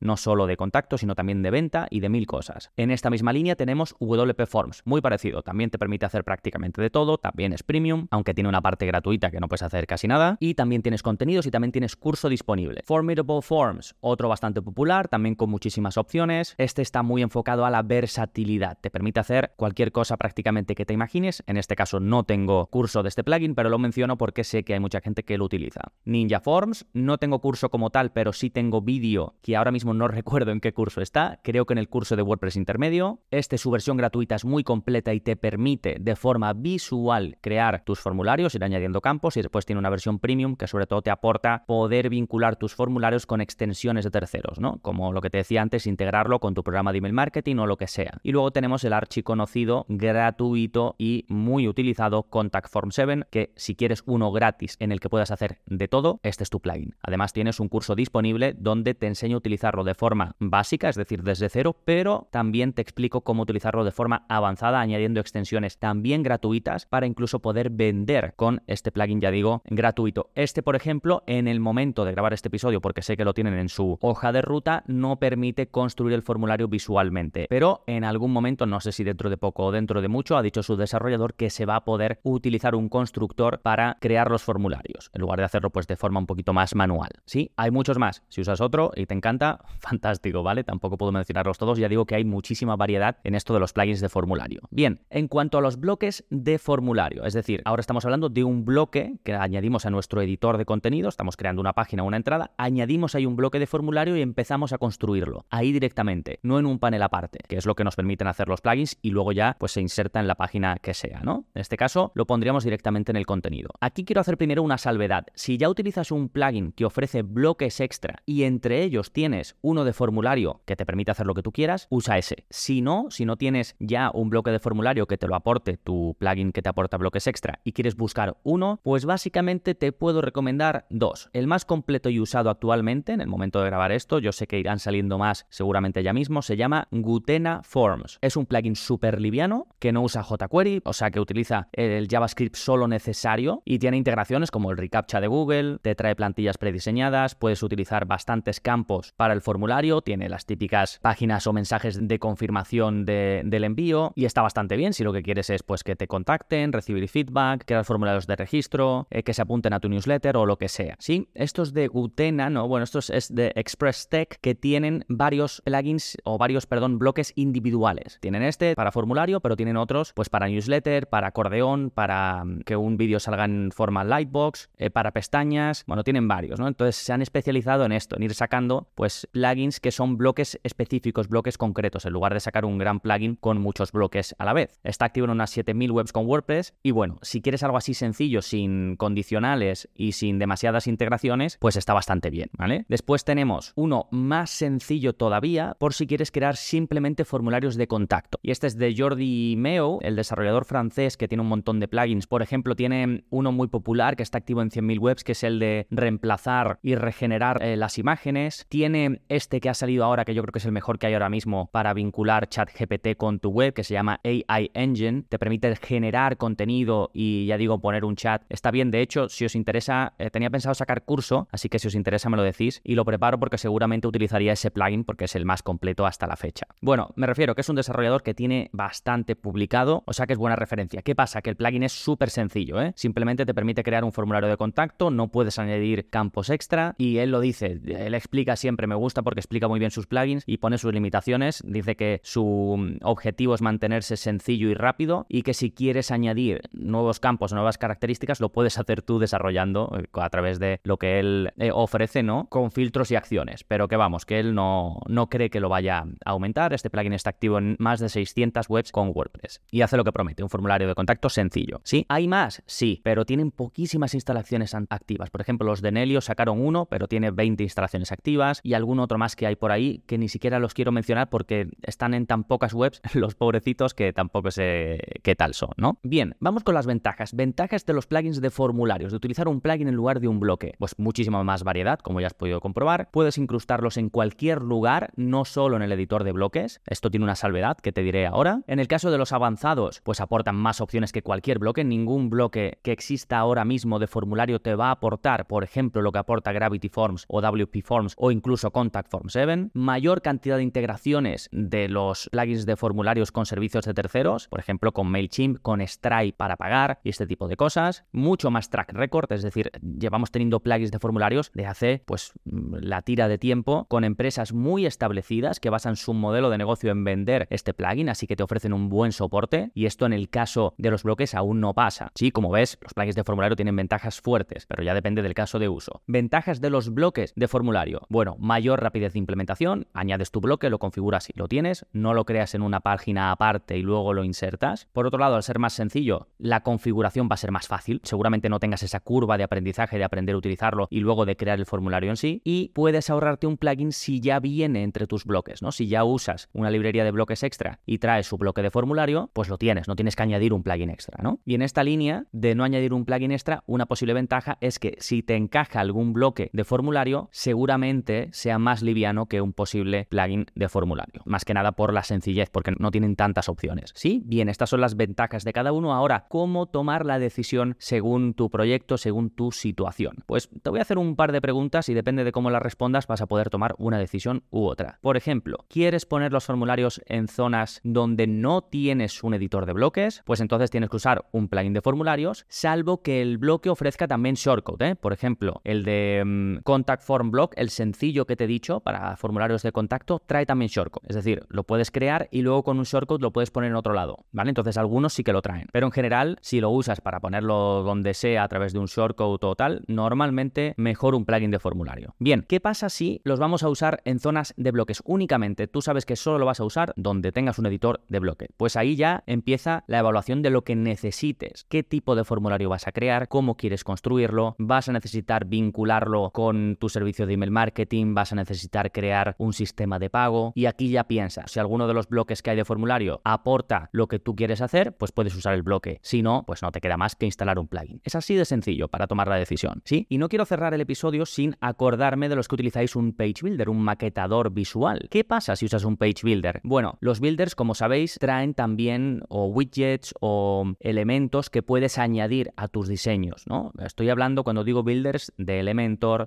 no 0.00 0.16
solo 0.16 0.46
de 0.46 0.56
contacto, 0.56 0.98
sino 0.98 1.14
también 1.14 1.42
de 1.42 1.50
venta 1.50 1.86
y 1.90 2.00
de 2.00 2.08
mil 2.08 2.26
cosas. 2.26 2.70
En 2.76 2.90
esta 2.90 3.10
misma 3.10 3.32
línea 3.32 3.56
tenemos 3.56 3.94
WP 4.00 4.46
Forms, 4.46 4.82
muy 4.84 5.00
parecido, 5.00 5.42
también 5.42 5.70
te 5.70 5.78
permite 5.78 6.06
hacer 6.06 6.24
prácticamente 6.24 6.80
de 6.80 6.90
todo, 6.90 7.18
también 7.18 7.52
es 7.52 7.62
premium, 7.62 8.06
aunque 8.10 8.34
tiene 8.34 8.48
una 8.48 8.62
parte 8.62 8.86
gratuita 8.86 9.30
que 9.30 9.40
no 9.40 9.48
puedes 9.48 9.62
hacer 9.62 9.86
casi 9.86 10.08
nada, 10.08 10.36
y 10.40 10.54
también 10.54 10.82
tienes 10.82 11.02
contenidos 11.02 11.46
y 11.46 11.50
también 11.50 11.72
tienes 11.72 11.96
curso 11.96 12.28
disponible. 12.28 12.82
Formidable 12.84 13.42
Forms, 13.42 13.94
otro 14.00 14.28
bastante 14.28 14.62
popular, 14.62 15.08
también 15.08 15.34
con 15.34 15.50
muchísimas 15.50 15.96
opciones. 15.96 16.54
Este 16.58 16.82
está 16.82 17.02
muy 17.02 17.22
enfocado 17.22 17.64
a 17.64 17.70
la 17.70 17.82
versatilidad, 17.82 18.78
te 18.80 18.90
permite 18.90 19.20
hacer 19.20 19.52
cualquier 19.56 19.92
cosa 19.92 20.16
prácticamente 20.16 20.74
que 20.74 20.86
te 20.86 20.94
imagines. 20.94 21.42
En 21.46 21.56
este 21.56 21.76
caso 21.76 22.00
no 22.00 22.24
tengo 22.24 22.66
curso 22.66 23.02
de 23.02 23.08
este 23.08 23.24
plugin, 23.24 23.54
pero 23.54 23.68
lo 23.68 23.78
menciono 23.78 24.16
porque 24.16 24.44
sé 24.44 24.64
que 24.64 24.74
hay 24.74 24.80
mucha 24.80 25.00
gente 25.00 25.24
que 25.24 25.38
lo 25.38 25.44
utiliza. 25.44 25.80
Ninja 26.04 26.40
Forms, 26.40 26.86
no 26.92 27.18
tengo 27.18 27.40
curso 27.40 27.65
como 27.70 27.90
tal, 27.90 28.12
pero 28.12 28.32
sí 28.32 28.50
tengo 28.50 28.80
vídeo 28.80 29.34
que 29.42 29.56
ahora 29.56 29.72
mismo 29.72 29.94
no 29.94 30.08
recuerdo 30.08 30.52
en 30.52 30.60
qué 30.60 30.72
curso 30.72 31.00
está, 31.00 31.40
creo 31.42 31.66
que 31.66 31.74
en 31.74 31.78
el 31.78 31.88
curso 31.88 32.16
de 32.16 32.22
WordPress 32.22 32.56
intermedio. 32.56 33.20
Este, 33.30 33.58
su 33.58 33.70
versión 33.70 33.96
gratuita 33.96 34.34
es 34.34 34.44
muy 34.44 34.64
completa 34.64 35.14
y 35.14 35.20
te 35.20 35.36
permite 35.36 35.96
de 36.00 36.16
forma 36.16 36.52
visual 36.52 37.38
crear 37.40 37.82
tus 37.84 38.00
formularios, 38.00 38.54
ir 38.54 38.64
añadiendo 38.64 39.00
campos 39.00 39.36
y 39.36 39.42
después 39.42 39.66
tiene 39.66 39.78
una 39.78 39.90
versión 39.90 40.18
premium 40.18 40.56
que 40.56 40.66
sobre 40.66 40.86
todo 40.86 41.02
te 41.02 41.10
aporta 41.10 41.64
poder 41.66 42.08
vincular 42.08 42.56
tus 42.56 42.74
formularios 42.74 43.26
con 43.26 43.40
extensiones 43.40 44.04
de 44.04 44.10
terceros, 44.10 44.60
¿no? 44.60 44.78
Como 44.82 45.12
lo 45.12 45.20
que 45.20 45.30
te 45.30 45.38
decía 45.38 45.62
antes, 45.62 45.86
integrarlo 45.86 46.40
con 46.40 46.54
tu 46.54 46.62
programa 46.62 46.92
de 46.92 46.98
email 46.98 47.14
marketing 47.14 47.56
o 47.56 47.66
lo 47.66 47.76
que 47.76 47.86
sea. 47.86 48.18
Y 48.22 48.32
luego 48.32 48.50
tenemos 48.50 48.84
el 48.84 48.92
archiconocido 48.92 49.86
gratuito 49.88 50.94
y 50.98 51.24
muy 51.28 51.68
utilizado 51.68 52.24
Contact 52.24 52.70
Form 52.70 52.90
7, 52.90 53.26
que 53.30 53.52
si 53.56 53.74
quieres 53.74 54.02
uno 54.06 54.32
gratis 54.32 54.76
en 54.80 54.92
el 54.92 55.00
que 55.00 55.08
puedas 55.08 55.30
hacer 55.30 55.60
de 55.66 55.88
todo, 55.88 56.20
este 56.22 56.44
es 56.44 56.50
tu 56.50 56.60
plugin. 56.60 56.94
Además 57.02 57.32
tienes 57.32 57.55
un 57.60 57.68
curso 57.68 57.94
disponible 57.94 58.54
donde 58.58 58.94
te 58.94 59.06
enseño 59.06 59.36
a 59.36 59.38
utilizarlo 59.38 59.84
de 59.84 59.94
forma 59.94 60.34
básica, 60.38 60.88
es 60.88 60.96
decir, 60.96 61.22
desde 61.22 61.48
cero, 61.48 61.76
pero 61.84 62.28
también 62.30 62.72
te 62.72 62.82
explico 62.82 63.22
cómo 63.22 63.42
utilizarlo 63.42 63.84
de 63.84 63.92
forma 63.92 64.26
avanzada, 64.28 64.80
añadiendo 64.80 65.20
extensiones 65.20 65.78
también 65.78 66.22
gratuitas 66.22 66.86
para 66.86 67.06
incluso 67.06 67.40
poder 67.40 67.70
vender 67.70 68.34
con 68.36 68.62
este 68.66 68.92
plugin, 68.92 69.20
ya 69.20 69.30
digo, 69.30 69.62
gratuito. 69.66 70.30
Este, 70.34 70.62
por 70.62 70.76
ejemplo, 70.76 71.22
en 71.26 71.48
el 71.48 71.60
momento 71.60 72.04
de 72.04 72.12
grabar 72.12 72.32
este 72.32 72.48
episodio, 72.48 72.80
porque 72.80 73.02
sé 73.02 73.16
que 73.16 73.24
lo 73.24 73.34
tienen 73.34 73.54
en 73.54 73.68
su 73.68 73.98
hoja 74.00 74.32
de 74.32 74.42
ruta, 74.42 74.84
no 74.86 75.16
permite 75.18 75.68
construir 75.68 76.14
el 76.14 76.22
formulario 76.22 76.68
visualmente, 76.68 77.46
pero 77.48 77.82
en 77.86 78.04
algún 78.04 78.32
momento, 78.32 78.66
no 78.66 78.80
sé 78.80 78.92
si 78.92 79.04
dentro 79.04 79.30
de 79.30 79.36
poco 79.36 79.64
o 79.64 79.72
dentro 79.72 80.00
de 80.00 80.08
mucho, 80.08 80.36
ha 80.36 80.42
dicho 80.42 80.62
su 80.62 80.76
desarrollador 80.76 81.34
que 81.34 81.50
se 81.50 81.66
va 81.66 81.76
a 81.76 81.84
poder 81.84 82.20
utilizar 82.22 82.74
un 82.74 82.88
constructor 82.88 83.60
para 83.60 83.96
crear 84.00 84.30
los 84.30 84.42
formularios, 84.42 85.10
en 85.12 85.20
lugar 85.20 85.38
de 85.38 85.44
hacerlo 85.44 85.70
pues 85.70 85.86
de 85.86 85.96
forma 85.96 86.20
un 86.20 86.26
poquito 86.26 86.52
más 86.52 86.74
manual. 86.74 87.10
Sí, 87.24 87.45
hay 87.56 87.70
muchos 87.70 87.98
más. 87.98 88.22
Si 88.28 88.40
usas 88.40 88.60
otro 88.60 88.92
y 88.94 89.06
te 89.06 89.14
encanta, 89.14 89.60
fantástico, 89.80 90.42
¿vale? 90.42 90.64
Tampoco 90.64 90.96
puedo 90.96 91.12
mencionarlos 91.12 91.58
todos, 91.58 91.78
ya 91.78 91.88
digo 91.88 92.06
que 92.06 92.14
hay 92.14 92.24
muchísima 92.24 92.76
variedad 92.76 93.18
en 93.24 93.34
esto 93.34 93.54
de 93.54 93.60
los 93.60 93.72
plugins 93.72 94.00
de 94.00 94.08
formulario. 94.08 94.60
Bien, 94.70 95.00
en 95.10 95.28
cuanto 95.28 95.58
a 95.58 95.60
los 95.60 95.78
bloques 95.78 96.24
de 96.30 96.58
formulario, 96.58 97.24
es 97.24 97.34
decir, 97.34 97.62
ahora 97.64 97.80
estamos 97.80 98.04
hablando 98.04 98.28
de 98.28 98.44
un 98.44 98.64
bloque 98.64 99.18
que 99.24 99.34
añadimos 99.34 99.86
a 99.86 99.90
nuestro 99.90 100.22
editor 100.22 100.58
de 100.58 100.64
contenido, 100.64 101.08
estamos 101.08 101.36
creando 101.36 101.60
una 101.60 101.72
página 101.72 102.02
una 102.02 102.16
entrada, 102.16 102.52
añadimos 102.56 103.14
ahí 103.14 103.26
un 103.26 103.36
bloque 103.36 103.58
de 103.58 103.66
formulario 103.66 104.16
y 104.16 104.22
empezamos 104.22 104.72
a 104.72 104.78
construirlo, 104.78 105.44
ahí 105.50 105.72
directamente, 105.72 106.38
no 106.42 106.58
en 106.58 106.66
un 106.66 106.78
panel 106.78 107.02
aparte, 107.02 107.38
que 107.48 107.56
es 107.56 107.66
lo 107.66 107.74
que 107.74 107.84
nos 107.84 107.96
permiten 107.96 108.28
hacer 108.28 108.48
los 108.48 108.60
plugins 108.60 108.98
y 109.02 109.10
luego 109.10 109.32
ya 109.32 109.56
pues 109.58 109.72
se 109.72 109.80
inserta 109.80 110.20
en 110.20 110.26
la 110.26 110.34
página 110.34 110.76
que 110.80 110.94
sea, 110.94 111.20
¿no? 111.20 111.46
En 111.54 111.60
este 111.60 111.76
caso 111.76 112.12
lo 112.14 112.26
pondríamos 112.26 112.64
directamente 112.64 113.12
en 113.12 113.16
el 113.16 113.26
contenido. 113.26 113.70
Aquí 113.80 114.04
quiero 114.04 114.20
hacer 114.20 114.36
primero 114.36 114.62
una 114.62 114.78
salvedad. 114.78 115.26
Si 115.34 115.58
ya 115.58 115.68
utilizas 115.68 116.10
un 116.10 116.28
plugin 116.28 116.72
que 116.72 116.84
ofrece 116.84 117.22
bloques 117.26 117.80
extra 117.80 118.22
y 118.26 118.44
entre 118.44 118.82
ellos 118.82 119.12
tienes 119.12 119.56
uno 119.62 119.84
de 119.84 119.92
formulario 119.92 120.62
que 120.64 120.76
te 120.76 120.86
permite 120.86 121.10
hacer 121.10 121.26
lo 121.26 121.34
que 121.34 121.42
tú 121.42 121.52
quieras, 121.52 121.86
usa 121.90 122.18
ese. 122.18 122.44
Si 122.50 122.80
no, 122.80 123.06
si 123.10 123.24
no 123.24 123.36
tienes 123.36 123.76
ya 123.78 124.10
un 124.12 124.30
bloque 124.30 124.50
de 124.50 124.58
formulario 124.58 125.06
que 125.06 125.18
te 125.18 125.26
lo 125.26 125.34
aporte 125.34 125.76
tu 125.76 126.16
plugin 126.18 126.52
que 126.52 126.62
te 126.62 126.68
aporta 126.68 126.96
bloques 126.96 127.26
extra 127.26 127.60
y 127.64 127.72
quieres 127.72 127.96
buscar 127.96 128.36
uno, 128.42 128.80
pues 128.82 129.04
básicamente 129.04 129.74
te 129.74 129.92
puedo 129.92 130.20
recomendar 130.20 130.86
dos. 130.90 131.30
El 131.32 131.46
más 131.46 131.64
completo 131.64 132.10
y 132.10 132.20
usado 132.20 132.50
actualmente 132.50 133.12
en 133.12 133.20
el 133.20 133.28
momento 133.28 133.60
de 133.60 133.66
grabar 133.66 133.92
esto, 133.92 134.18
yo 134.18 134.32
sé 134.32 134.46
que 134.46 134.58
irán 134.58 134.78
saliendo 134.78 135.18
más 135.18 135.46
seguramente 135.50 136.02
ya 136.02 136.12
mismo, 136.12 136.42
se 136.42 136.56
llama 136.56 136.88
Gutena 136.90 137.60
Forms. 137.62 138.18
Es 138.20 138.36
un 138.36 138.46
plugin 138.46 138.76
súper 138.76 139.20
liviano 139.20 139.66
que 139.78 139.92
no 139.92 140.02
usa 140.02 140.22
jQuery, 140.22 140.82
o 140.84 140.92
sea 140.92 141.10
que 141.10 141.20
utiliza 141.20 141.68
el 141.72 142.08
JavaScript 142.08 142.56
solo 142.56 142.88
necesario 142.88 143.62
y 143.64 143.78
tiene 143.78 143.96
integraciones 143.96 144.50
como 144.50 144.70
el 144.70 144.76
reCAPTCHA 144.76 145.20
de 145.20 145.26
Google, 145.26 145.78
te 145.82 145.94
trae 145.94 146.14
plantillas 146.14 146.58
prediseñadas, 146.58 147.15
puedes 147.34 147.62
utilizar 147.62 148.06
bastantes 148.06 148.60
campos 148.60 149.12
para 149.16 149.32
el 149.32 149.40
formulario, 149.40 150.02
tiene 150.02 150.28
las 150.28 150.46
típicas 150.46 150.98
páginas 151.00 151.46
o 151.46 151.52
mensajes 151.52 152.06
de 152.06 152.18
confirmación 152.18 153.04
del 153.04 153.64
envío 153.64 154.12
y 154.14 154.24
está 154.24 154.42
bastante 154.42 154.76
bien 154.76 154.92
si 154.92 155.02
lo 155.02 155.12
que 155.12 155.22
quieres 155.22 155.50
es 155.50 155.62
pues 155.62 155.82
que 155.82 155.96
te 155.96 156.06
contacten, 156.06 156.72
recibir 156.72 157.08
feedback, 157.08 157.64
crear 157.64 157.84
formularios 157.84 158.26
de 158.26 158.36
registro, 158.36 159.06
eh, 159.10 159.22
que 159.22 159.34
se 159.34 159.42
apunten 159.42 159.72
a 159.72 159.80
tu 159.80 159.88
newsletter 159.88 160.36
o 160.36 160.46
lo 160.46 160.58
que 160.58 160.68
sea. 160.68 160.96
Sí, 160.98 161.28
estos 161.34 161.72
de 161.72 161.88
Gutena, 161.88 162.50
no, 162.50 162.68
bueno, 162.68 162.84
estos 162.84 163.10
es 163.10 163.34
de 163.34 163.52
Express 163.56 164.08
Tech 164.08 164.38
que 164.40 164.54
tienen 164.54 165.04
varios 165.08 165.62
plugins 165.64 166.16
o 166.24 166.38
varios, 166.38 166.66
perdón, 166.66 166.98
bloques 166.98 167.32
individuales. 167.36 168.18
Tienen 168.20 168.42
este 168.42 168.74
para 168.74 168.92
formulario, 168.92 169.40
pero 169.40 169.56
tienen 169.56 169.76
otros 169.76 170.12
pues 170.12 170.28
para 170.28 170.48
newsletter, 170.48 171.08
para 171.08 171.28
acordeón, 171.28 171.90
para 171.90 172.44
mm, 172.44 172.60
que 172.60 172.76
un 172.76 172.96
vídeo 172.96 173.20
salga 173.20 173.44
en 173.44 173.70
forma 173.72 174.04
lightbox, 174.04 174.70
eh, 174.76 174.90
para 174.90 175.12
pestañas, 175.12 175.84
bueno, 175.86 176.04
tienen 176.04 176.28
varios, 176.28 176.58
¿no? 176.60 176.68
Entonces 176.68 177.05
se 177.06 177.12
han 177.12 177.22
especializado 177.22 177.84
en 177.84 177.92
esto, 177.92 178.16
en 178.16 178.24
ir 178.24 178.34
sacando 178.34 178.88
pues 178.96 179.28
plugins 179.30 179.78
que 179.78 179.92
son 179.92 180.16
bloques 180.16 180.58
específicos, 180.64 181.28
bloques 181.28 181.56
concretos, 181.56 182.04
en 182.04 182.12
lugar 182.12 182.34
de 182.34 182.40
sacar 182.40 182.64
un 182.64 182.78
gran 182.78 182.98
plugin 182.98 183.36
con 183.36 183.60
muchos 183.60 183.92
bloques 183.92 184.34
a 184.38 184.44
la 184.44 184.52
vez. 184.52 184.80
Está 184.82 185.04
activo 185.04 185.26
en 185.26 185.30
unas 185.30 185.50
7000 185.50 185.92
webs 185.92 186.12
con 186.12 186.26
WordPress 186.26 186.74
y 186.82 186.90
bueno, 186.90 187.18
si 187.22 187.42
quieres 187.42 187.62
algo 187.62 187.76
así 187.76 187.94
sencillo, 187.94 188.42
sin 188.42 188.96
condicionales 188.96 189.88
y 189.94 190.12
sin 190.12 190.40
demasiadas 190.40 190.88
integraciones, 190.88 191.58
pues 191.60 191.76
está 191.76 191.94
bastante 191.94 192.28
bien, 192.28 192.50
¿vale? 192.58 192.86
Después 192.88 193.24
tenemos 193.24 193.72
uno 193.76 194.08
más 194.10 194.50
sencillo 194.50 195.12
todavía 195.12 195.76
por 195.78 195.94
si 195.94 196.08
quieres 196.08 196.32
crear 196.32 196.56
simplemente 196.56 197.24
formularios 197.24 197.76
de 197.76 197.86
contacto. 197.86 198.40
Y 198.42 198.50
este 198.50 198.66
es 198.66 198.78
de 198.78 198.92
Jordi 198.98 199.54
Meo, 199.56 200.00
el 200.02 200.16
desarrollador 200.16 200.64
francés 200.64 201.16
que 201.16 201.28
tiene 201.28 201.42
un 201.42 201.48
montón 201.48 201.78
de 201.78 201.86
plugins. 201.86 202.26
Por 202.26 202.42
ejemplo, 202.42 202.74
tiene 202.74 203.22
uno 203.30 203.52
muy 203.52 203.68
popular 203.68 204.16
que 204.16 204.24
está 204.24 204.38
activo 204.38 204.60
en 204.60 204.70
100.000 204.70 204.98
webs, 204.98 205.22
que 205.22 205.32
es 205.32 205.44
el 205.44 205.60
de 205.60 205.86
reemplazar 205.90 206.80
y 206.82 206.95
regenerar 206.96 207.62
eh, 207.62 207.76
las 207.76 207.98
imágenes. 207.98 208.66
Tiene 208.68 209.20
este 209.28 209.60
que 209.60 209.68
ha 209.68 209.74
salido 209.74 210.04
ahora, 210.04 210.24
que 210.24 210.34
yo 210.34 210.42
creo 210.42 210.52
que 210.52 210.58
es 210.58 210.66
el 210.66 210.72
mejor 210.72 210.98
que 210.98 211.06
hay 211.06 211.14
ahora 211.14 211.28
mismo 211.28 211.70
para 211.72 211.94
vincular 211.94 212.48
ChatGPT 212.48 213.16
con 213.16 213.38
tu 213.38 213.50
web, 213.50 213.72
que 213.72 213.84
se 213.84 213.94
llama 213.94 214.20
AI 214.24 214.70
Engine. 214.74 215.22
Te 215.28 215.38
permite 215.38 215.74
generar 215.76 216.36
contenido 216.36 217.10
y 217.12 217.46
ya 217.46 217.56
digo, 217.56 217.80
poner 217.80 218.04
un 218.04 218.16
chat. 218.16 218.42
Está 218.48 218.70
bien, 218.70 218.90
de 218.90 219.00
hecho, 219.00 219.28
si 219.28 219.44
os 219.44 219.54
interesa, 219.54 220.14
eh, 220.18 220.30
tenía 220.30 220.50
pensado 220.50 220.74
sacar 220.74 221.04
curso, 221.04 221.48
así 221.50 221.68
que 221.68 221.78
si 221.78 221.88
os 221.88 221.94
interesa 221.94 222.28
me 222.28 222.36
lo 222.36 222.42
decís 222.42 222.80
y 222.84 222.94
lo 222.94 223.04
preparo 223.04 223.38
porque 223.38 223.58
seguramente 223.58 224.06
utilizaría 224.06 224.52
ese 224.52 224.70
plugin 224.70 225.04
porque 225.04 225.26
es 225.26 225.34
el 225.34 225.44
más 225.44 225.62
completo 225.62 226.06
hasta 226.06 226.26
la 226.26 226.36
fecha. 226.36 226.66
Bueno, 226.80 227.12
me 227.16 227.26
refiero 227.26 227.54
que 227.54 227.60
es 227.60 227.68
un 227.68 227.76
desarrollador 227.76 228.22
que 228.22 228.34
tiene 228.34 228.70
bastante 228.72 229.36
publicado, 229.36 230.02
o 230.06 230.12
sea 230.12 230.26
que 230.26 230.32
es 230.32 230.38
buena 230.38 230.56
referencia. 230.56 231.02
¿Qué 231.02 231.14
pasa? 231.14 231.42
Que 231.42 231.50
el 231.50 231.56
plugin 231.56 231.82
es 231.82 231.92
súper 231.92 232.30
sencillo, 232.30 232.80
¿eh? 232.80 232.92
Simplemente 232.96 233.46
te 233.46 233.54
permite 233.54 233.82
crear 233.82 234.04
un 234.04 234.12
formulario 234.12 234.48
de 234.48 234.56
contacto, 234.56 235.10
no 235.10 235.28
puedes 235.28 235.58
añadir 235.58 236.08
campos 236.10 236.50
extra 236.50 236.85
y 236.98 237.18
él 237.18 237.30
lo 237.30 237.40
dice, 237.40 237.80
él 237.84 238.14
explica 238.14 238.56
siempre, 238.56 238.86
me 238.86 238.94
gusta 238.94 239.22
porque 239.22 239.40
explica 239.40 239.68
muy 239.68 239.78
bien 239.78 239.90
sus 239.90 240.06
plugins 240.06 240.44
y 240.46 240.58
pone 240.58 240.78
sus 240.78 240.92
limitaciones, 240.92 241.62
dice 241.66 241.96
que 241.96 242.20
su 242.22 242.76
mm, 242.78 243.04
objetivo 243.04 243.54
es 243.54 243.62
mantenerse 243.62 244.16
sencillo 244.16 244.68
y 244.68 244.74
rápido 244.74 245.26
y 245.28 245.42
que 245.42 245.54
si 245.54 245.70
quieres 245.70 246.10
añadir 246.10 246.62
nuevos 246.72 247.20
campos, 247.20 247.52
nuevas 247.52 247.78
características, 247.78 248.40
lo 248.40 248.50
puedes 248.50 248.78
hacer 248.78 249.02
tú 249.02 249.18
desarrollando 249.18 249.92
eh, 249.98 250.06
a 250.14 250.30
través 250.30 250.58
de 250.58 250.80
lo 250.84 250.98
que 250.98 251.18
él 251.18 251.52
eh, 251.58 251.70
ofrece, 251.72 252.22
¿no? 252.22 252.46
Con 252.48 252.70
filtros 252.70 253.10
y 253.10 253.16
acciones, 253.16 253.64
pero 253.64 253.88
que 253.88 253.96
vamos, 253.96 254.24
que 254.24 254.38
él 254.38 254.54
no, 254.54 255.00
no 255.08 255.28
cree 255.28 255.50
que 255.50 255.60
lo 255.60 255.68
vaya 255.68 255.98
a 256.24 256.30
aumentar, 256.30 256.72
este 256.72 256.90
plugin 256.90 257.12
está 257.12 257.30
activo 257.30 257.58
en 257.58 257.76
más 257.78 258.00
de 258.00 258.08
600 258.08 258.68
webs 258.68 258.92
con 258.92 259.12
WordPress 259.14 259.62
y 259.70 259.82
hace 259.82 259.96
lo 259.96 260.04
que 260.04 260.12
promete, 260.12 260.42
un 260.42 260.50
formulario 260.50 260.88
de 260.88 260.94
contacto 260.94 261.28
sencillo. 261.28 261.80
¿Sí? 261.84 262.06
¿Hay 262.08 262.28
más? 262.28 262.62
Sí, 262.66 263.00
pero 263.02 263.24
tienen 263.24 263.50
poquísimas 263.50 264.14
instalaciones 264.14 264.74
activas. 264.74 265.30
Por 265.30 265.40
ejemplo, 265.40 265.66
los 265.66 265.82
de 265.82 265.92
Nelio 265.92 266.20
sacaron 266.20 266.64
uno 266.64 266.75
pero 266.84 267.08
tiene 267.08 267.30
20 267.30 267.62
instalaciones 267.62 268.12
activas 268.12 268.60
y 268.62 268.74
algún 268.74 269.00
otro 269.00 269.16
más 269.16 269.34
que 269.34 269.46
hay 269.46 269.56
por 269.56 269.72
ahí 269.72 270.02
que 270.06 270.18
ni 270.18 270.28
siquiera 270.28 270.58
los 270.58 270.74
quiero 270.74 270.92
mencionar 270.92 271.30
porque 271.30 271.70
están 271.82 272.12
en 272.12 272.26
tan 272.26 272.44
pocas 272.44 272.74
webs 272.74 273.00
los 273.14 273.34
pobrecitos 273.34 273.94
que 273.94 274.12
tampoco 274.12 274.50
sé 274.50 275.00
qué 275.22 275.34
tal 275.34 275.54
son, 275.54 275.70
¿no? 275.76 275.98
Bien, 276.02 276.36
vamos 276.40 276.62
con 276.62 276.74
las 276.74 276.86
ventajas. 276.86 277.34
Ventajas 277.34 277.86
de 277.86 277.94
los 277.94 278.06
plugins 278.06 278.40
de 278.40 278.50
formularios, 278.50 279.12
de 279.12 279.16
utilizar 279.16 279.48
un 279.48 279.60
plugin 279.60 279.88
en 279.88 279.94
lugar 279.94 280.20
de 280.20 280.28
un 280.28 280.40
bloque. 280.40 280.74
Pues 280.78 280.94
muchísima 280.98 281.42
más 281.42 281.64
variedad, 281.64 281.98
como 281.98 282.20
ya 282.20 282.26
has 282.26 282.34
podido 282.34 282.60
comprobar. 282.60 283.10
Puedes 283.10 283.38
incrustarlos 283.38 283.96
en 283.96 284.10
cualquier 284.10 284.60
lugar, 284.60 285.10
no 285.16 285.44
solo 285.44 285.76
en 285.76 285.82
el 285.82 285.92
editor 285.92 286.24
de 286.24 286.32
bloques. 286.32 286.80
Esto 286.86 287.10
tiene 287.10 287.24
una 287.24 287.36
salvedad 287.36 287.76
que 287.78 287.92
te 287.92 288.02
diré 288.02 288.26
ahora. 288.26 288.62
En 288.66 288.78
el 288.78 288.88
caso 288.88 289.10
de 289.10 289.18
los 289.18 289.32
avanzados, 289.32 290.00
pues 290.02 290.20
aportan 290.20 290.56
más 290.56 290.80
opciones 290.80 291.12
que 291.12 291.22
cualquier 291.22 291.58
bloque. 291.58 291.84
Ningún 291.84 292.30
bloque 292.30 292.78
que 292.82 292.92
exista 292.92 293.38
ahora 293.38 293.64
mismo 293.64 293.98
de 293.98 294.06
formulario 294.06 294.60
te 294.60 294.74
va 294.74 294.88
a 294.88 294.92
aportar, 294.92 295.46
por 295.46 295.64
ejemplo, 295.64 296.02
lo 296.02 296.12
que 296.12 296.18
aporta 296.18 296.52
Gravity 296.66 296.88
Forms 296.88 297.24
o 297.28 297.40
WP 297.40 297.82
Forms 297.84 298.14
o 298.16 298.30
incluso 298.32 298.72
Contact 298.72 299.10
Form 299.10 299.28
7. 299.28 299.70
Mayor 299.74 300.20
cantidad 300.20 300.56
de 300.56 300.64
integraciones 300.64 301.48
de 301.52 301.88
los 301.88 302.28
plugins 302.32 302.66
de 302.66 302.76
formularios 302.76 303.30
con 303.30 303.46
servicios 303.46 303.84
de 303.84 303.94
terceros, 303.94 304.48
por 304.48 304.58
ejemplo, 304.58 304.92
con 304.92 305.08
MailChimp, 305.08 305.60
con 305.62 305.80
Stripe 305.86 306.36
para 306.36 306.56
pagar 306.56 306.98
y 307.04 307.10
este 307.10 307.26
tipo 307.26 307.46
de 307.46 307.56
cosas. 307.56 308.04
Mucho 308.10 308.50
más 308.50 308.68
track 308.68 308.92
record, 308.92 309.32
es 309.32 309.42
decir, 309.42 309.70
llevamos 309.80 310.30
teniendo 310.32 310.60
plugins 310.60 310.90
de 310.90 310.98
formularios 310.98 311.52
de 311.54 311.66
hace 311.66 312.02
pues 312.04 312.32
la 312.44 313.02
tira 313.02 313.28
de 313.28 313.38
tiempo 313.38 313.86
con 313.88 314.02
empresas 314.04 314.52
muy 314.52 314.86
establecidas 314.86 315.60
que 315.60 315.70
basan 315.70 315.96
su 315.96 316.14
modelo 316.14 316.50
de 316.50 316.58
negocio 316.58 316.90
en 316.90 317.04
vender 317.04 317.46
este 317.50 317.74
plugin, 317.74 318.08
así 318.08 318.26
que 318.26 318.36
te 318.36 318.42
ofrecen 318.42 318.72
un 318.72 318.88
buen 318.88 319.12
soporte 319.12 319.70
y 319.74 319.86
esto 319.86 320.06
en 320.06 320.12
el 320.12 320.28
caso 320.30 320.74
de 320.78 320.90
los 320.90 321.04
bloques 321.04 321.34
aún 321.34 321.60
no 321.60 321.74
pasa. 321.74 322.10
Sí, 322.14 322.32
como 322.32 322.50
ves, 322.50 322.78
los 322.80 322.94
plugins 322.94 323.14
de 323.14 323.24
formulario 323.24 323.56
tienen 323.56 323.76
ventajas 323.76 324.20
fuertes, 324.20 324.66
pero 324.66 324.82
ya 324.82 324.94
depende 324.94 325.22
del 325.22 325.34
caso 325.34 325.58
de 325.58 325.68
uso. 325.68 326.02
Ventajas 326.06 326.55
de 326.60 326.70
los 326.70 326.92
bloques 326.92 327.32
de 327.36 327.48
formulario. 327.48 328.02
Bueno, 328.08 328.36
mayor 328.38 328.82
rapidez 328.82 329.12
de 329.12 329.18
implementación, 329.18 329.86
añades 329.94 330.30
tu 330.30 330.40
bloque, 330.40 330.70
lo 330.70 330.78
configuras 330.78 331.28
y 331.30 331.32
lo 331.36 331.48
tienes, 331.48 331.86
no 331.92 332.14
lo 332.14 332.24
creas 332.24 332.54
en 332.54 332.62
una 332.62 332.80
página 332.80 333.30
aparte 333.30 333.76
y 333.76 333.82
luego 333.82 334.12
lo 334.12 334.24
insertas. 334.24 334.88
Por 334.92 335.06
otro 335.06 335.18
lado, 335.18 335.36
al 335.36 335.42
ser 335.42 335.58
más 335.58 335.72
sencillo, 335.72 336.28
la 336.38 336.62
configuración 336.62 337.28
va 337.30 337.34
a 337.34 337.38
ser 337.38 337.50
más 337.50 337.68
fácil. 337.68 338.00
Seguramente 338.04 338.48
no 338.48 338.60
tengas 338.60 338.82
esa 338.82 339.00
curva 339.00 339.38
de 339.38 339.44
aprendizaje 339.44 339.98
de 339.98 340.04
aprender 340.04 340.34
a 340.34 340.38
utilizarlo 340.38 340.88
y 340.90 341.00
luego 341.00 341.26
de 341.26 341.36
crear 341.36 341.58
el 341.58 341.66
formulario 341.66 342.10
en 342.10 342.16
sí. 342.16 342.40
Y 342.44 342.70
puedes 342.74 343.10
ahorrarte 343.10 343.46
un 343.46 343.56
plugin 343.56 343.92
si 343.92 344.20
ya 344.20 344.40
viene 344.40 344.82
entre 344.82 345.06
tus 345.06 345.24
bloques, 345.24 345.62
¿no? 345.62 345.72
Si 345.72 345.88
ya 345.88 346.04
usas 346.04 346.48
una 346.52 346.70
librería 346.70 347.04
de 347.04 347.10
bloques 347.10 347.42
extra 347.42 347.80
y 347.86 347.98
traes 347.98 348.26
su 348.26 348.36
bloque 348.36 348.62
de 348.62 348.70
formulario, 348.70 349.30
pues 349.32 349.48
lo 349.48 349.58
tienes, 349.58 349.88
no 349.88 349.96
tienes 349.96 350.16
que 350.16 350.22
añadir 350.22 350.52
un 350.52 350.62
plugin 350.62 350.90
extra, 350.90 351.18
¿no? 351.22 351.40
Y 351.44 351.54
en 351.54 351.62
esta 351.62 351.84
línea 351.84 352.24
de 352.32 352.54
no 352.54 352.64
añadir 352.64 352.92
un 352.92 353.04
plugin 353.04 353.32
extra, 353.32 353.62
una 353.66 353.86
posible 353.86 354.12
ventaja 354.12 354.58
es 354.60 354.78
que 354.78 354.96
si 354.98 355.22
te 355.22 355.36
encaja 355.36 355.80
algún 355.80 356.12
bloque 356.12 356.35
de 356.52 356.64
formulario, 356.64 357.28
seguramente 357.32 358.28
sea 358.32 358.58
más 358.58 358.82
liviano 358.82 359.26
que 359.26 359.40
un 359.40 359.52
posible 359.52 360.06
plugin 360.08 360.46
de 360.54 360.68
formulario. 360.68 361.22
Más 361.24 361.44
que 361.44 361.54
nada 361.54 361.72
por 361.72 361.92
la 361.92 362.02
sencillez, 362.02 362.50
porque 362.50 362.72
no 362.78 362.90
tienen 362.90 363.16
tantas 363.16 363.48
opciones. 363.48 363.92
¿Sí? 363.94 364.22
Bien, 364.24 364.48
estas 364.48 364.70
son 364.70 364.80
las 364.80 364.96
ventajas 364.96 365.44
de 365.44 365.52
cada 365.52 365.72
uno. 365.72 365.92
Ahora, 365.92 366.26
¿cómo 366.28 366.66
tomar 366.66 367.06
la 367.06 367.18
decisión 367.18 367.76
según 367.78 368.34
tu 368.34 368.50
proyecto, 368.50 368.98
según 368.98 369.30
tu 369.30 369.52
situación? 369.52 370.24
Pues 370.26 370.48
te 370.62 370.70
voy 370.70 370.78
a 370.78 370.82
hacer 370.82 370.98
un 370.98 371.16
par 371.16 371.32
de 371.32 371.40
preguntas 371.40 371.88
y 371.88 371.94
depende 371.94 372.24
de 372.24 372.32
cómo 372.32 372.50
las 372.50 372.62
respondas 372.62 373.06
vas 373.06 373.20
a 373.20 373.26
poder 373.26 373.50
tomar 373.50 373.74
una 373.78 373.98
decisión 373.98 374.44
u 374.50 374.66
otra. 374.66 374.98
Por 375.00 375.16
ejemplo, 375.16 375.64
¿quieres 375.68 376.06
poner 376.06 376.32
los 376.32 376.44
formularios 376.44 377.00
en 377.06 377.28
zonas 377.28 377.80
donde 377.84 378.26
no 378.26 378.62
tienes 378.62 379.22
un 379.22 379.34
editor 379.34 379.66
de 379.66 379.72
bloques? 379.72 380.22
Pues 380.24 380.40
entonces 380.40 380.70
tienes 380.70 380.90
que 380.90 380.96
usar 380.96 381.26
un 381.32 381.48
plugin 381.48 381.72
de 381.72 381.80
formularios, 381.80 382.44
salvo 382.48 383.02
que 383.02 383.22
el 383.22 383.38
bloque 383.38 383.70
ofrezca 383.70 384.06
también 384.06 384.34
shortcode. 384.34 384.90
¿eh? 384.90 384.96
Por 384.96 385.12
ejemplo, 385.12 385.60
el 385.64 385.84
de 385.84 386.22
mm, 386.26 386.62
Contact 386.62 387.02
Form 387.02 387.30
Block, 387.30 387.54
el 387.56 387.70
sencillo 387.70 388.26
que 388.26 388.36
te 388.36 388.44
he 388.44 388.46
dicho 388.46 388.80
para 388.80 389.16
formularios 389.16 389.62
de 389.62 389.72
contacto, 389.72 390.20
trae 390.26 390.46
también 390.46 390.68
shortcode. 390.68 391.06
Es 391.08 391.16
decir, 391.16 391.44
lo 391.48 391.64
puedes 391.64 391.90
crear 391.90 392.28
y 392.30 392.42
luego 392.42 392.62
con 392.62 392.78
un 392.78 392.84
shortcode 392.84 393.22
lo 393.22 393.32
puedes 393.32 393.50
poner 393.50 393.70
en 393.70 393.76
otro 393.76 393.94
lado. 393.94 394.24
¿Vale? 394.32 394.50
Entonces 394.50 394.76
algunos 394.76 395.12
sí 395.12 395.24
que 395.24 395.32
lo 395.32 395.42
traen. 395.42 395.68
Pero 395.72 395.86
en 395.86 395.92
general, 395.92 396.38
si 396.40 396.60
lo 396.60 396.70
usas 396.70 397.00
para 397.00 397.20
ponerlo 397.20 397.82
donde 397.82 398.14
sea 398.14 398.44
a 398.44 398.48
través 398.48 398.72
de 398.72 398.78
un 398.78 398.86
shortcode 398.86 399.38
o 399.42 399.54
tal, 399.54 399.82
normalmente 399.86 400.74
mejor 400.76 401.14
un 401.14 401.24
plugin 401.24 401.50
de 401.50 401.58
formulario. 401.58 402.14
Bien, 402.18 402.44
¿qué 402.48 402.60
pasa 402.60 402.88
si 402.88 403.20
los 403.24 403.38
vamos 403.38 403.62
a 403.62 403.68
usar 403.68 404.00
en 404.04 404.18
zonas 404.18 404.54
de 404.56 404.70
bloques 404.70 405.02
únicamente? 405.04 405.68
Tú 405.68 405.82
sabes 405.82 406.06
que 406.06 406.16
solo 406.16 406.38
lo 406.38 406.46
vas 406.46 406.60
a 406.60 406.64
usar 406.64 406.92
donde 406.96 407.32
tengas 407.32 407.58
un 407.58 407.66
editor 407.66 408.00
de 408.08 408.18
bloque. 408.18 408.48
Pues 408.56 408.76
ahí 408.76 408.96
ya 408.96 409.22
empieza 409.26 409.84
la 409.86 409.98
evaluación 409.98 410.42
de 410.42 410.50
lo 410.50 410.62
que 410.62 410.76
necesites. 410.76 411.64
¿Qué 411.68 411.82
tipo 411.82 412.14
de 412.14 412.24
formulario 412.24 412.68
vas 412.68 412.86
a 412.86 412.92
crear? 412.92 413.28
¿Cómo 413.28 413.56
quieres 413.56 413.84
construirlo? 413.84 414.56
¿Vas 414.58 414.88
a 414.88 414.92
necesitar 414.92 415.46
vincularlo 415.46 416.15
con 416.32 416.76
tu 416.76 416.88
servicio 416.88 417.26
de 417.26 417.34
email 417.34 417.50
marketing? 417.50 418.14
¿Vas 418.14 418.32
a 418.32 418.36
necesitar 418.36 418.92
crear 418.92 419.34
un 419.38 419.52
sistema 419.52 419.98
de 419.98 420.10
pago? 420.10 420.52
Y 420.54 420.66
aquí 420.66 420.88
ya 420.88 421.04
piensas, 421.04 421.50
si 421.50 421.60
alguno 421.60 421.86
de 421.86 421.94
los 421.94 422.08
bloques 422.08 422.42
que 422.42 422.50
hay 422.50 422.56
de 422.56 422.64
formulario 422.64 423.20
aporta 423.24 423.88
lo 423.92 424.08
que 424.08 424.18
tú 424.18 424.34
quieres 424.34 424.60
hacer, 424.60 424.96
pues 424.96 425.12
puedes 425.12 425.34
usar 425.34 425.54
el 425.54 425.62
bloque. 425.62 425.98
Si 426.02 426.22
no, 426.22 426.44
pues 426.46 426.62
no 426.62 426.72
te 426.72 426.80
queda 426.80 426.96
más 426.96 427.16
que 427.16 427.26
instalar 427.26 427.58
un 427.58 427.68
plugin. 427.68 428.00
Es 428.04 428.14
así 428.14 428.34
de 428.34 428.44
sencillo 428.44 428.88
para 428.88 429.06
tomar 429.06 429.28
la 429.28 429.36
decisión, 429.36 429.82
¿sí? 429.84 430.06
Y 430.08 430.18
no 430.18 430.28
quiero 430.28 430.44
cerrar 430.44 430.74
el 430.74 430.80
episodio 430.80 431.26
sin 431.26 431.56
acordarme 431.60 432.28
de 432.28 432.36
los 432.36 432.48
que 432.48 432.54
utilizáis 432.54 432.96
un 432.96 433.12
page 433.12 433.42
builder, 433.42 433.68
un 433.68 433.80
maquetador 433.80 434.50
visual. 434.50 435.08
¿Qué 435.10 435.24
pasa 435.24 435.56
si 435.56 435.66
usas 435.66 435.84
un 435.84 435.96
page 435.96 436.22
builder? 436.22 436.60
Bueno, 436.64 436.98
los 437.00 437.20
builders, 437.20 437.54
como 437.54 437.74
sabéis, 437.74 438.16
traen 438.18 438.54
también 438.54 439.22
o 439.28 439.46
widgets 439.46 440.14
o 440.20 440.74
elementos 440.80 441.50
que 441.50 441.62
puedes 441.62 441.98
añadir 441.98 442.52
a 442.56 442.68
tus 442.68 442.88
diseños, 442.88 443.44
¿no? 443.46 443.72
Estoy 443.84 444.08
hablando 444.08 444.44
cuando 444.44 444.64
digo 444.64 444.82
builders 444.82 445.32
de 445.36 445.60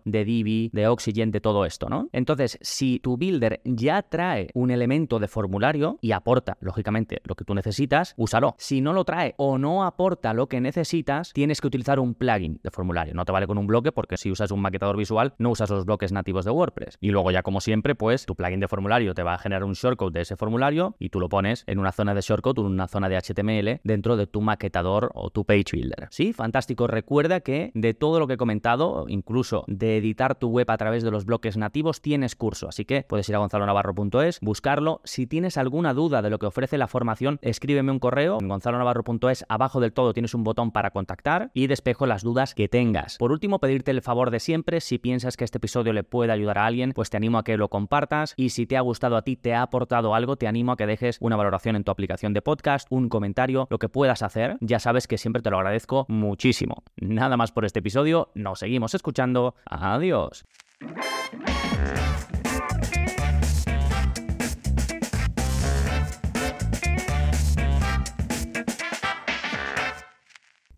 De 0.06 0.26
Divi, 0.26 0.70
de 0.74 0.88
Oxygen, 0.88 1.32
de 1.32 1.42
todo 1.42 1.66
esto, 1.66 1.90
¿no? 1.90 2.10
Entonces, 2.12 2.58
si 2.62 3.00
tu 3.00 3.18
builder 3.18 3.62
ya 3.64 4.02
trae 4.04 4.50
un 4.54 4.72
elemento 4.72 5.20
de 5.20 5.28
formulario 5.28 5.98
y 6.02 6.12
aporta, 6.12 6.58
lógicamente, 6.62 7.22
lo 7.24 7.36
que 7.36 7.46
tú 7.46 7.54
necesitas, 7.56 8.14
úsalo. 8.18 8.56
Si 8.58 8.82
no 8.82 8.94
lo 8.94 9.06
trae 9.06 9.36
o 9.38 9.58
no 9.58 9.84
aporta 9.84 10.34
lo 10.34 10.48
que 10.48 10.62
necesitas, 10.62 11.32
tienes 11.34 11.62
que 11.62 11.68
utilizar 11.68 12.00
un 12.00 12.14
plugin 12.14 12.60
de 12.64 12.72
formulario. 12.72 13.14
No 13.14 13.26
te 13.26 13.32
vale 13.32 13.48
con 13.48 13.58
un 13.58 13.68
bloque 13.68 13.92
porque 13.92 14.18
si 14.18 14.32
usas 14.32 14.52
un 14.52 14.62
maquetador 14.62 14.98
visual, 14.98 15.34
no 15.38 15.52
usas 15.52 15.70
los 15.70 15.86
bloques 15.86 16.12
nativos 16.12 16.46
de 16.46 16.52
WordPress. 16.52 16.98
Y 17.02 17.12
luego 17.12 17.32
ya 17.32 17.44
como 17.44 17.62
siempre, 17.62 17.96
pues 17.96 18.26
tu 18.26 18.36
plugin 18.36 18.60
de 18.60 18.68
formulario 18.68 19.14
te 19.14 19.24
va 19.24 19.34
a 19.34 19.38
generar 19.38 19.64
un 19.64 19.74
shortcode 19.74 20.14
de 20.14 20.22
ese 20.22 20.36
formulario 20.36 20.96
y 21.00 21.10
tú 21.10 21.20
lo 21.20 21.30
pones 21.30 21.64
en 21.68 21.80
una 21.80 21.92
zona 21.92 22.14
de 22.14 22.22
shortcode, 22.22 22.62
en 22.62 22.68
una 22.68 22.88
zona 22.88 23.10
de 23.10 23.18
HTML 23.18 23.82
dentro 23.84 24.18
de 24.18 24.28
tu 24.28 24.42
maquetador 24.42 25.12
o 25.14 25.30
tu 25.30 25.46
page 25.46 25.66
builder. 25.74 26.08
Sí, 26.12 26.34
fantástico. 26.34 26.88
Recuerda 26.88 27.42
que 27.42 27.72
de 27.74 27.94
todo 27.94 28.20
lo 28.20 28.28
que 28.28 28.34
he 28.34 28.38
comentado, 28.38 29.06
incluso 29.08 29.66
de 29.70 29.98
editar 29.98 30.36
tu 30.36 30.50
web 30.50 30.70
a 30.70 30.78
través 30.78 31.04
de 31.04 31.12
los 31.12 31.26
bloques 31.26 31.56
nativos, 31.58 32.02
tienes 32.02 32.36
curso. 32.36 32.68
Así 32.68 32.86
que 32.86 33.04
puedes 33.04 33.30
ir 33.30 33.36
a 33.36 33.40
gonzalonavarro.es, 33.40 34.40
buscarlo. 34.42 35.02
Si 35.04 35.28
tienes 35.28 35.58
alguna 35.58 35.94
duda 35.94 36.22
de 36.22 36.30
lo 36.30 36.40
que 36.40 36.48
ofrece 36.48 36.78
la 36.78 36.88
formación, 36.88 37.40
escríbeme 37.42 37.92
un 37.92 38.00
correo 38.00 38.38
en 38.42 38.48
gonzalonavarro.es. 38.48 39.46
Abajo 39.48 39.80
del 39.80 39.94
todo 39.94 40.14
tienes 40.14 40.34
un 40.34 40.44
botón 40.44 40.72
para 40.72 40.92
contactar 40.92 41.52
y 41.54 41.68
despejo 41.68 42.06
las 42.06 42.24
dudas 42.24 42.56
que 42.56 42.68
tengas. 42.68 43.18
Por 43.18 43.32
último, 43.32 43.60
pedirte 43.60 43.92
el 43.92 44.02
favor 44.02 44.32
de 44.32 44.40
siempre, 44.40 44.82
si 44.82 44.98
piensas 44.98 45.38
que 45.38 45.44
este 45.44 45.58
episodio 45.58 45.94
le 45.94 46.04
puede 46.04 46.32
ayudar 46.32 46.58
a 46.58 46.66
alguien, 46.66 46.94
pues 46.94 47.10
te 47.10 47.18
animo 47.18 47.38
a 47.38 47.44
que 47.44 47.58
lo 47.58 47.70
compartas 47.70 48.34
y 48.36 48.50
si 48.50 48.66
te 48.66 48.78
ha 48.78 48.82
gustado 48.82 49.18
a 49.18 49.22
ti, 49.22 49.36
te 49.36 49.54
ha 49.54 49.62
aportado 49.62 50.16
algo, 50.16 50.36
te 50.36 50.48
animo 50.48 50.72
a 50.72 50.78
que 50.78 50.86
dejes 50.86 51.18
una 51.22 51.36
valoración 51.36 51.76
en 51.76 51.84
tu 51.84 51.92
aplicación 51.92 52.34
de 52.34 52.42
podcast, 52.42 52.88
un 52.90 53.10
comentario, 53.10 53.68
lo 53.70 53.80
que 53.80 53.90
puedas 53.90 54.24
hacer. 54.24 54.58
Ya 54.62 54.80
sabes 54.80 55.08
que 55.08 55.18
siempre 55.18 55.42
te 55.42 55.50
lo 55.50 55.58
agradezco 55.58 56.06
muchísimo. 56.10 56.84
Nada 56.98 57.38
más 57.38 57.52
por 57.52 57.66
este 57.66 57.80
episodio, 57.80 58.32
nos 58.34 58.60
seguimos 58.60 58.94
escuchando. 58.94 59.56
Adiós. 59.66 60.44